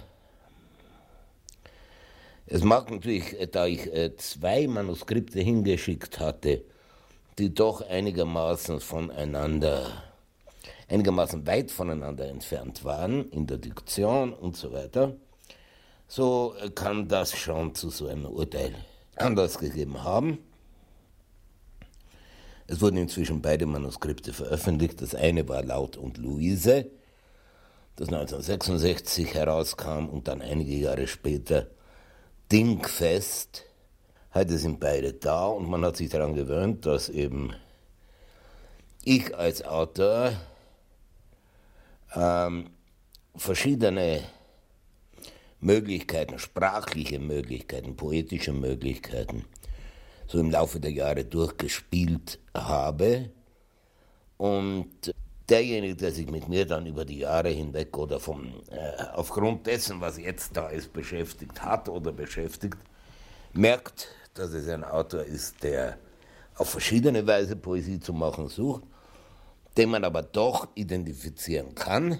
es 2.45 2.63
mag 2.63 2.91
natürlich, 2.91 3.35
da 3.51 3.65
ich 3.65 3.91
äh, 3.91 4.15
zwei 4.17 4.67
Manuskripte 4.67 5.39
hingeschickt 5.39 6.19
hatte, 6.19 6.63
die 7.39 7.53
doch 7.53 7.81
einigermaßen 7.81 8.79
voneinander 8.79 10.03
einigermaßen 10.87 11.45
weit 11.47 11.71
voneinander 11.71 12.27
entfernt 12.27 12.83
waren 12.83 13.29
in 13.31 13.47
der 13.47 13.57
Diktion 13.57 14.33
und 14.33 14.55
so 14.55 14.71
weiter, 14.71 15.15
so 16.07 16.55
kann 16.75 17.07
das 17.07 17.35
schon 17.35 17.73
zu 17.73 17.89
so 17.89 18.07
einem 18.07 18.25
Urteil 18.25 18.75
Anlass 19.15 19.57
gegeben 19.57 20.03
haben. 20.03 20.39
Es 22.67 22.81
wurden 22.81 22.97
inzwischen 22.97 23.41
beide 23.41 23.65
Manuskripte 23.65 24.33
veröffentlicht. 24.33 25.01
Das 25.01 25.15
eine 25.15 25.47
war 25.47 25.63
Laut 25.63 25.97
und 25.97 26.17
Luise, 26.17 26.87
das 27.95 28.07
1966 28.09 29.33
herauskam 29.33 30.07
und 30.07 30.27
dann 30.27 30.41
einige 30.41 30.75
Jahre 30.75 31.07
später 31.07 31.67
Dingfest. 32.51 33.63
Heute 34.33 34.57
sind 34.57 34.79
beide 34.79 35.13
da 35.13 35.47
und 35.47 35.69
man 35.69 35.85
hat 35.85 35.97
sich 35.97 36.09
daran 36.09 36.35
gewöhnt, 36.35 36.85
dass 36.85 37.09
eben 37.09 37.53
ich 39.03 39.35
als 39.35 39.63
Autor 39.63 40.33
ähm, 42.15 42.69
verschiedene 43.35 44.21
Möglichkeiten, 45.59 46.39
sprachliche 46.39 47.19
Möglichkeiten, 47.19 47.95
poetische 47.95 48.53
Möglichkeiten, 48.53 49.45
so 50.27 50.39
im 50.39 50.51
Laufe 50.51 50.79
der 50.79 50.91
Jahre 50.91 51.25
durchgespielt 51.25 52.39
habe. 52.53 53.31
Und 54.37 55.13
derjenige, 55.49 55.95
der 55.95 56.11
sich 56.11 56.29
mit 56.29 56.49
mir 56.49 56.65
dann 56.65 56.85
über 56.85 57.05
die 57.05 57.19
Jahre 57.19 57.49
hinweg 57.49 57.97
oder 57.97 58.19
vom, 58.19 58.61
äh, 58.69 59.03
aufgrund 59.13 59.65
dessen, 59.67 60.01
was 60.01 60.17
jetzt 60.17 60.55
da 60.55 60.69
ist, 60.69 60.91
beschäftigt 60.93 61.61
hat 61.63 61.89
oder 61.89 62.11
beschäftigt, 62.11 62.77
merkt, 63.53 64.07
dass 64.33 64.51
es 64.51 64.67
ein 64.67 64.83
Autor 64.83 65.23
ist, 65.23 65.63
der 65.63 65.97
auf 66.55 66.69
verschiedene 66.69 67.25
Weise 67.25 67.55
Poesie 67.55 67.99
zu 67.99 68.13
machen 68.13 68.47
sucht 68.47 68.83
den 69.77 69.89
man 69.89 70.03
aber 70.03 70.21
doch 70.21 70.69
identifizieren 70.75 71.75
kann, 71.75 72.19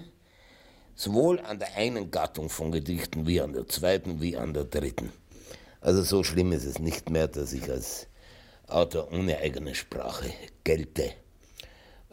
sowohl 0.94 1.40
an 1.40 1.58
der 1.58 1.74
einen 1.76 2.10
Gattung 2.10 2.48
von 2.48 2.72
Gedichten 2.72 3.26
wie 3.26 3.40
an 3.40 3.52
der 3.52 3.68
zweiten 3.68 4.20
wie 4.20 4.36
an 4.36 4.54
der 4.54 4.64
dritten. 4.64 5.12
Also 5.80 6.02
so 6.02 6.24
schlimm 6.24 6.52
ist 6.52 6.64
es 6.64 6.78
nicht 6.78 7.10
mehr, 7.10 7.28
dass 7.28 7.52
ich 7.52 7.70
als 7.70 8.08
Autor 8.66 9.12
ohne 9.12 9.38
eigene 9.38 9.74
Sprache 9.74 10.32
gelte. 10.64 11.12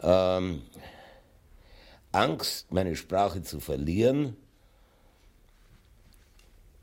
Ähm, 0.00 0.62
Angst, 2.12 2.70
meine 2.70 2.94
Sprache 2.94 3.42
zu 3.42 3.58
verlieren, 3.58 4.36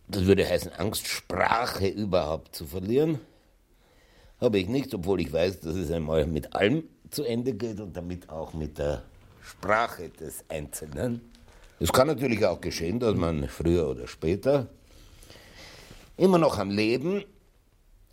das 0.07 0.26
würde 0.26 0.47
heißen, 0.47 0.74
Angst, 0.74 1.07
Sprache 1.07 1.88
überhaupt 1.88 2.53
zu 2.53 2.66
verlieren, 2.66 3.22
habe 4.41 4.59
ich 4.59 4.68
nicht, 4.68 4.93
obwohl 4.93 5.22
ich 5.22 5.32
weiß, 5.32 5.62
dass 5.62 5.76
es 5.76 5.91
einmal 5.91 6.28
mit 6.28 6.53
allem 6.53 6.84
zu 7.12 7.24
Ende 7.24 7.53
geht 7.53 7.80
und 7.80 7.95
damit 7.95 8.30
auch 8.30 8.53
mit 8.53 8.78
der 8.78 9.03
Sprache 9.43 10.09
des 10.09 10.43
Einzelnen. 10.49 11.22
Es 11.80 11.91
kann 11.91 12.07
natürlich 12.07 12.45
auch 12.45 12.62
geschehen, 12.62 12.99
dass 12.99 13.16
man 13.16 13.47
früher 13.47 13.88
oder 13.88 14.07
später 14.07 14.68
immer 16.18 16.38
noch 16.38 16.57
am 16.57 16.70
Leben 16.70 17.24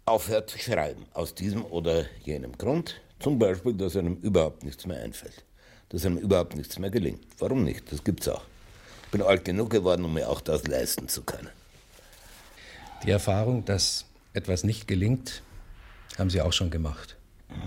aufhört 0.06 0.50
zu 0.50 0.58
schreiben, 0.58 1.04
aus 1.12 1.34
diesem 1.34 1.64
oder 1.64 2.06
jenem 2.24 2.56
Grund. 2.56 3.00
Zum 3.20 3.38
Beispiel, 3.38 3.74
dass 3.74 3.96
einem 3.96 4.16
überhaupt 4.16 4.64
nichts 4.64 4.86
mehr 4.86 5.02
einfällt, 5.02 5.44
dass 5.90 6.06
einem 6.06 6.18
überhaupt 6.18 6.56
nichts 6.56 6.78
mehr 6.78 6.90
gelingt. 6.90 7.26
Warum 7.38 7.64
nicht? 7.64 7.92
Das 7.92 8.02
gibt's 8.02 8.28
auch. 8.28 8.44
Ich 9.04 9.10
bin 9.10 9.22
alt 9.22 9.44
genug 9.44 9.70
geworden, 9.70 10.04
um 10.04 10.14
mir 10.14 10.28
auch 10.28 10.40
das 10.40 10.66
leisten 10.66 11.08
zu 11.08 11.22
können. 11.22 11.48
Die 13.04 13.10
Erfahrung, 13.10 13.64
dass 13.64 14.06
etwas 14.32 14.64
nicht 14.64 14.88
gelingt, 14.88 15.42
haben 16.18 16.30
Sie 16.30 16.40
auch 16.40 16.52
schon 16.52 16.70
gemacht. 16.70 17.17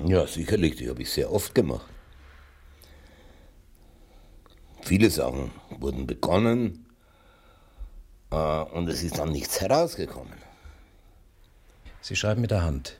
Ja, 0.05 0.25
sicherlich, 0.27 0.75
die 0.75 0.89
habe 0.89 1.01
ich 1.01 1.09
sehr 1.09 1.31
oft 1.31 1.53
gemacht. 1.55 1.87
viele 4.91 5.09
Sachen 5.09 5.51
wurden 5.79 6.05
begonnen 6.05 6.85
äh, 8.31 8.35
und 8.35 8.89
es 8.89 9.03
ist 9.03 9.19
dann 9.19 9.31
nichts 9.31 9.61
herausgekommen. 9.61 10.33
Sie 12.01 12.15
schreiben 12.15 12.41
mit 12.41 12.51
der 12.51 12.63
Hand. 12.63 12.97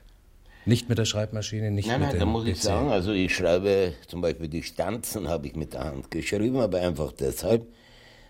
Nicht 0.64 0.88
mit 0.88 0.96
der 0.96 1.04
Schreibmaschine, 1.04 1.70
nicht 1.72 1.88
nein, 1.88 2.00
mit 2.00 2.08
nein, 2.08 2.16
dem 2.16 2.20
da 2.20 2.26
muss 2.26 2.46
ich 2.46 2.54
PC. 2.58 2.62
sagen, 2.62 2.88
also 2.90 3.12
ich 3.12 3.34
schreibe 3.34 3.94
zum 4.06 4.20
Beispiel 4.20 4.48
die 4.48 4.62
Stanzen 4.62 5.28
habe 5.28 5.48
ich 5.48 5.56
mit 5.56 5.74
der 5.74 5.84
Hand 5.84 6.10
geschrieben, 6.10 6.60
aber 6.60 6.80
einfach 6.80 7.12
deshalb, 7.12 7.66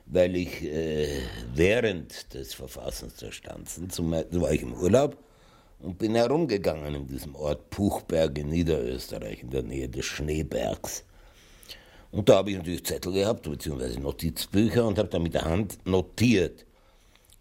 weil 0.06 0.34
ich 0.34 0.62
äh, 0.64 1.20
während 1.54 2.32
des 2.32 2.54
Verfassens 2.54 3.14
der 3.16 3.32
Stanzen, 3.32 3.90
zum, 3.90 4.10
war 4.12 4.50
ich 4.50 4.62
im 4.62 4.72
Urlaub 4.72 5.16
und 5.82 5.98
bin 5.98 6.14
herumgegangen 6.14 6.94
in 6.94 7.06
diesem 7.06 7.34
Ort 7.34 7.70
Puchberg 7.70 8.38
in 8.38 8.48
Niederösterreich, 8.48 9.42
in 9.42 9.50
der 9.50 9.62
Nähe 9.62 9.88
des 9.88 10.04
Schneebergs. 10.04 11.04
Und 12.12 12.28
da 12.28 12.36
habe 12.36 12.50
ich 12.50 12.56
natürlich 12.56 12.84
Zettel 12.84 13.12
gehabt, 13.12 13.42
beziehungsweise 13.42 13.98
Notizbücher 13.98 14.86
und 14.86 14.98
habe 14.98 15.08
da 15.08 15.18
mit 15.18 15.34
der 15.34 15.44
Hand 15.44 15.78
notiert. 15.86 16.64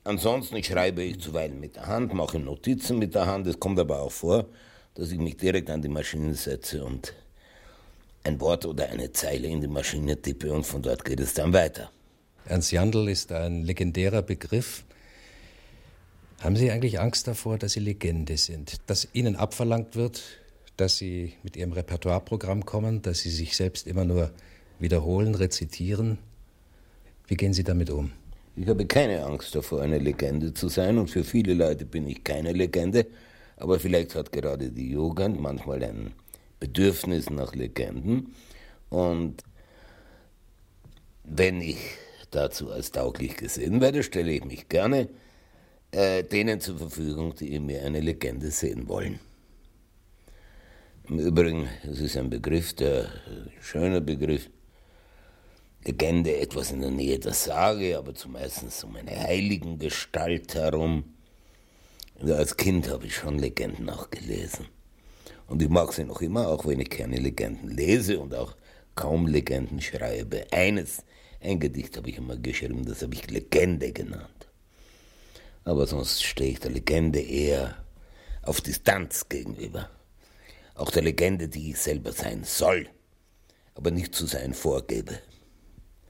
Ansonsten 0.04 0.64
schreibe 0.64 1.04
ich 1.04 1.20
zuweilen 1.20 1.60
mit 1.60 1.76
der 1.76 1.88
Hand, 1.88 2.14
mache 2.14 2.40
Notizen 2.40 2.98
mit 2.98 3.14
der 3.14 3.28
Hand. 3.28 3.46
Es 3.48 3.60
kommt 3.60 3.80
aber 3.80 4.02
auch 4.02 4.12
vor, 4.12 4.46
dass 4.96 5.12
ich 5.12 5.20
mich 5.20 5.38
direkt 5.38 5.70
an 5.70 5.82
die 5.82 5.90
Maschine 5.90 6.34
setze 6.34 6.84
und 6.84 7.14
ein 8.24 8.40
Wort 8.40 8.66
oder 8.66 8.90
eine 8.90 9.12
Zeile 9.12 9.48
in 9.48 9.62
die 9.62 9.68
Maschine 9.68 10.20
tippe 10.20 10.52
und 10.52 10.66
von 10.66 10.82
dort 10.82 11.06
geht 11.06 11.20
es 11.20 11.34
dann 11.34 11.54
weiter. 11.54 11.92
Ernst 12.46 12.72
Jandl 12.72 13.10
ist 13.10 13.32
ein 13.32 13.64
legendärer 13.64 14.22
Begriff. 14.22 14.84
Haben 16.42 16.56
Sie 16.56 16.72
eigentlich 16.72 17.00
Angst 17.00 17.28
davor, 17.28 17.60
dass 17.60 17.74
Sie 17.74 17.80
Legende 17.80 18.36
sind? 18.36 18.78
Dass 18.88 19.08
Ihnen 19.14 19.36
abverlangt 19.36 19.96
wird, 19.96 20.24
dass 20.76 20.98
Sie 20.98 21.34
mit 21.44 21.56
Ihrem 21.56 21.72
Repertoireprogramm 21.72 22.66
kommen, 22.66 23.04
dass 23.04 23.20
Sie 23.20 23.30
sich 23.30 23.56
selbst 23.56 23.86
immer 23.86 24.06
nur 24.06 24.32
wiederholen, 24.80 25.36
rezitieren? 25.36 26.18
Wie 27.28 27.36
gehen 27.36 27.54
Sie 27.54 27.64
damit 27.64 27.92
um? 27.92 28.12
Ich 28.56 28.68
habe 28.68 28.88
keine 28.88 29.24
Angst 29.24 29.54
davor, 29.54 29.82
eine 29.82 30.00
Legende 30.00 30.52
zu 30.52 30.68
sein 30.68 30.98
und 30.98 31.12
für 31.12 31.24
viele 31.24 31.54
Leute 31.54 31.86
bin 31.86 32.08
ich 32.08 32.24
keine 32.24 32.54
Legende, 32.54 33.06
aber 33.58 33.80
vielleicht 33.80 34.16
hat 34.16 34.32
gerade 34.32 34.72
die 34.72 34.90
Jugend 34.90 35.40
manchmal 35.40 35.84
ein 35.84 36.12
Bedürfnis 36.60 37.30
nach 37.30 37.54
Legenden 37.54 38.34
und 38.90 39.44
wenn 41.24 41.62
ich 41.62 41.78
dazu 42.32 42.72
als 42.72 42.92
tauglich 42.92 43.38
gesehen 43.38 43.80
werde, 43.80 44.02
stelle 44.02 44.32
ich 44.32 44.44
mich 44.44 44.70
gerne 44.70 45.08
äh, 45.92 46.24
denen 46.24 46.60
zur 46.60 46.78
Verfügung, 46.78 47.36
die 47.36 47.54
in 47.54 47.66
mir 47.66 47.84
eine 47.84 48.00
Legende 48.00 48.50
sehen 48.52 48.88
wollen. 48.88 49.20
Im 51.10 51.20
Übrigen, 51.20 51.68
es 51.84 52.00
ist 52.00 52.16
ein 52.16 52.30
Begriff, 52.30 52.74
der 52.74 53.10
ein 53.28 53.52
schöner 53.62 54.02
Begriff, 54.02 54.50
Legende 55.84 56.38
etwas 56.38 56.72
in 56.72 56.82
der 56.82 56.92
Nähe 56.92 57.18
der 57.18 57.34
Sage, 57.34 57.98
aber 57.98 58.14
zumeist 58.14 58.84
um 58.84 58.96
eine 58.96 59.20
heiligen 59.20 59.80
Gestalt 59.80 60.54
herum. 60.54 61.04
Also 62.20 62.36
als 62.36 62.56
Kind 62.56 62.88
habe 62.88 63.08
ich 63.08 63.16
schon 63.16 63.40
Legenden 63.40 63.90
auch 63.90 64.12
gelesen. 64.12 64.68
Und 65.48 65.62
ich 65.62 65.70
mag 65.70 65.92
sie 65.92 66.04
noch 66.04 66.22
immer, 66.22 66.48
auch 66.50 66.68
wenn 66.68 66.80
ich 66.80 66.90
keine 66.92 67.18
Legenden 67.18 67.70
lese 67.70 68.20
und 68.20 68.36
auch 68.36 68.56
kaum 68.94 69.26
Legenden 69.26 69.82
schreibe. 69.82 70.46
Eines, 70.52 71.04
ein 71.42 71.60
Gedicht 71.60 71.98
habe 71.98 72.12
ich 72.12 72.18
immer 72.18 72.38
geschrieben, 72.38 72.86
das 72.86 73.02
habe 73.02 73.16
ich 73.16 73.30
Legende 73.32 73.92
genannt. 73.92 74.51
Aber 75.64 75.86
sonst 75.86 76.24
stehe 76.24 76.52
ich 76.52 76.60
der 76.60 76.72
Legende 76.72 77.20
eher 77.20 77.76
auf 78.44 78.62
Distanz 78.62 79.30
gegenüber. 79.30 79.90
Auch 80.76 80.90
der 80.92 81.04
Legende, 81.04 81.48
die 81.48 81.72
ich 81.72 81.78
selber 81.78 82.12
sein 82.12 82.44
soll, 82.44 82.88
aber 83.76 83.92
nicht 83.92 84.16
zu 84.16 84.26
sein 84.26 84.54
vorgebe. 84.54 85.20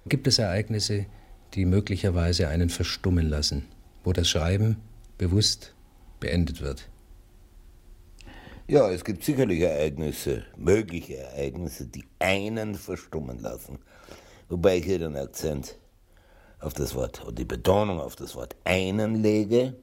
Gibt 0.05 0.27
es 0.27 0.39
Ereignisse, 0.39 1.05
die 1.53 1.65
möglicherweise 1.65 2.47
einen 2.47 2.69
verstummen 2.69 3.27
lassen, 3.27 3.67
wo 4.03 4.13
das 4.13 4.29
Schreiben 4.29 4.77
bewusst 5.17 5.75
beendet 6.19 6.61
wird? 6.61 6.89
Ja, 8.67 8.89
es 8.89 9.03
gibt 9.03 9.23
sicherlich 9.23 9.59
Ereignisse, 9.59 10.45
mögliche 10.55 11.17
Ereignisse, 11.17 11.87
die 11.87 12.05
einen 12.19 12.75
verstummen 12.75 13.39
lassen. 13.39 13.79
Wobei 14.47 14.77
ich 14.77 14.85
hier 14.85 14.99
den 14.99 15.17
Akzent 15.17 15.77
auf 16.61 16.73
das 16.73 16.95
Wort 16.95 17.23
und 17.25 17.37
die 17.37 17.45
Betonung 17.45 17.99
auf 17.99 18.15
das 18.15 18.35
Wort 18.35 18.55
einen 18.63 19.21
lege. 19.21 19.75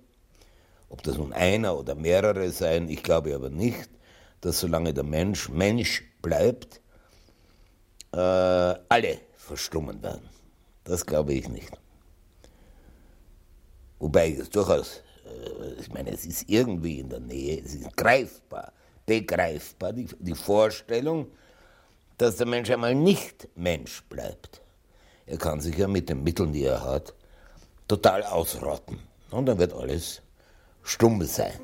Ob 0.89 1.03
das 1.03 1.19
nun 1.19 1.33
einer 1.33 1.77
oder 1.77 1.95
mehrere 1.95 2.51
sein, 2.51 2.89
ich 2.89 3.03
glaube 3.03 3.35
aber 3.35 3.51
nicht, 3.51 3.91
dass 4.41 4.61
solange 4.61 4.95
der 4.95 5.05
Mensch 5.05 5.49
Mensch 5.49 6.05
bleibt, 6.23 6.81
äh, 8.13 8.19
alle 8.19 9.21
verstummen 9.37 10.03
werden. 10.03 10.29
Das 10.85 11.05
glaube 11.05 11.35
ich 11.35 11.49
nicht. 11.49 11.73
Wobei 13.99 14.29
ich 14.29 14.39
es 14.39 14.51
durchaus, 14.51 15.03
äh, 15.27 15.81
ich 15.81 15.93
meine, 15.93 16.13
es 16.13 16.25
ist 16.25 16.49
irgendwie 16.49 17.01
in 17.01 17.11
der 17.11 17.21
Nähe, 17.21 17.61
es 17.63 17.75
ist 17.75 17.97
greifbar, 17.97 18.73
begreifbar, 19.05 19.93
die, 19.93 20.07
die 20.21 20.35
Vorstellung, 20.35 21.27
dass 22.17 22.37
der 22.37 22.47
Mensch 22.47 22.71
einmal 22.71 22.95
nicht 22.95 23.49
Mensch 23.57 24.03
bleibt. 24.05 24.63
Er 25.29 25.37
kann 25.37 25.61
sich 25.61 25.77
ja 25.77 25.87
mit 25.87 26.09
den 26.09 26.23
Mitteln, 26.23 26.53
die 26.53 26.65
er 26.65 26.83
hat, 26.83 27.13
total 27.87 28.23
ausrotten. 28.25 28.99
Und 29.31 29.47
dann 29.47 29.59
wird 29.59 29.75
alles 29.75 30.23
stumm 30.83 31.23
sein. 31.25 31.61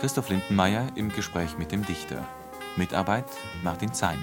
Christoph 0.00 0.30
Lindenmeier 0.30 0.86
im 0.94 1.10
Gespräch 1.10 1.58
mit 1.58 1.72
dem 1.72 1.84
Dichter. 1.84 2.26
Mitarbeit 2.76 3.26
Martin 3.62 3.92
Zein. 3.92 4.18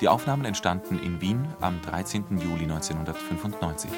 Die 0.00 0.08
Aufnahmen 0.08 0.44
entstanden 0.44 0.98
in 0.98 1.20
Wien 1.20 1.46
am 1.60 1.80
13. 1.82 2.24
Juli 2.38 2.64
1995. 2.64 3.88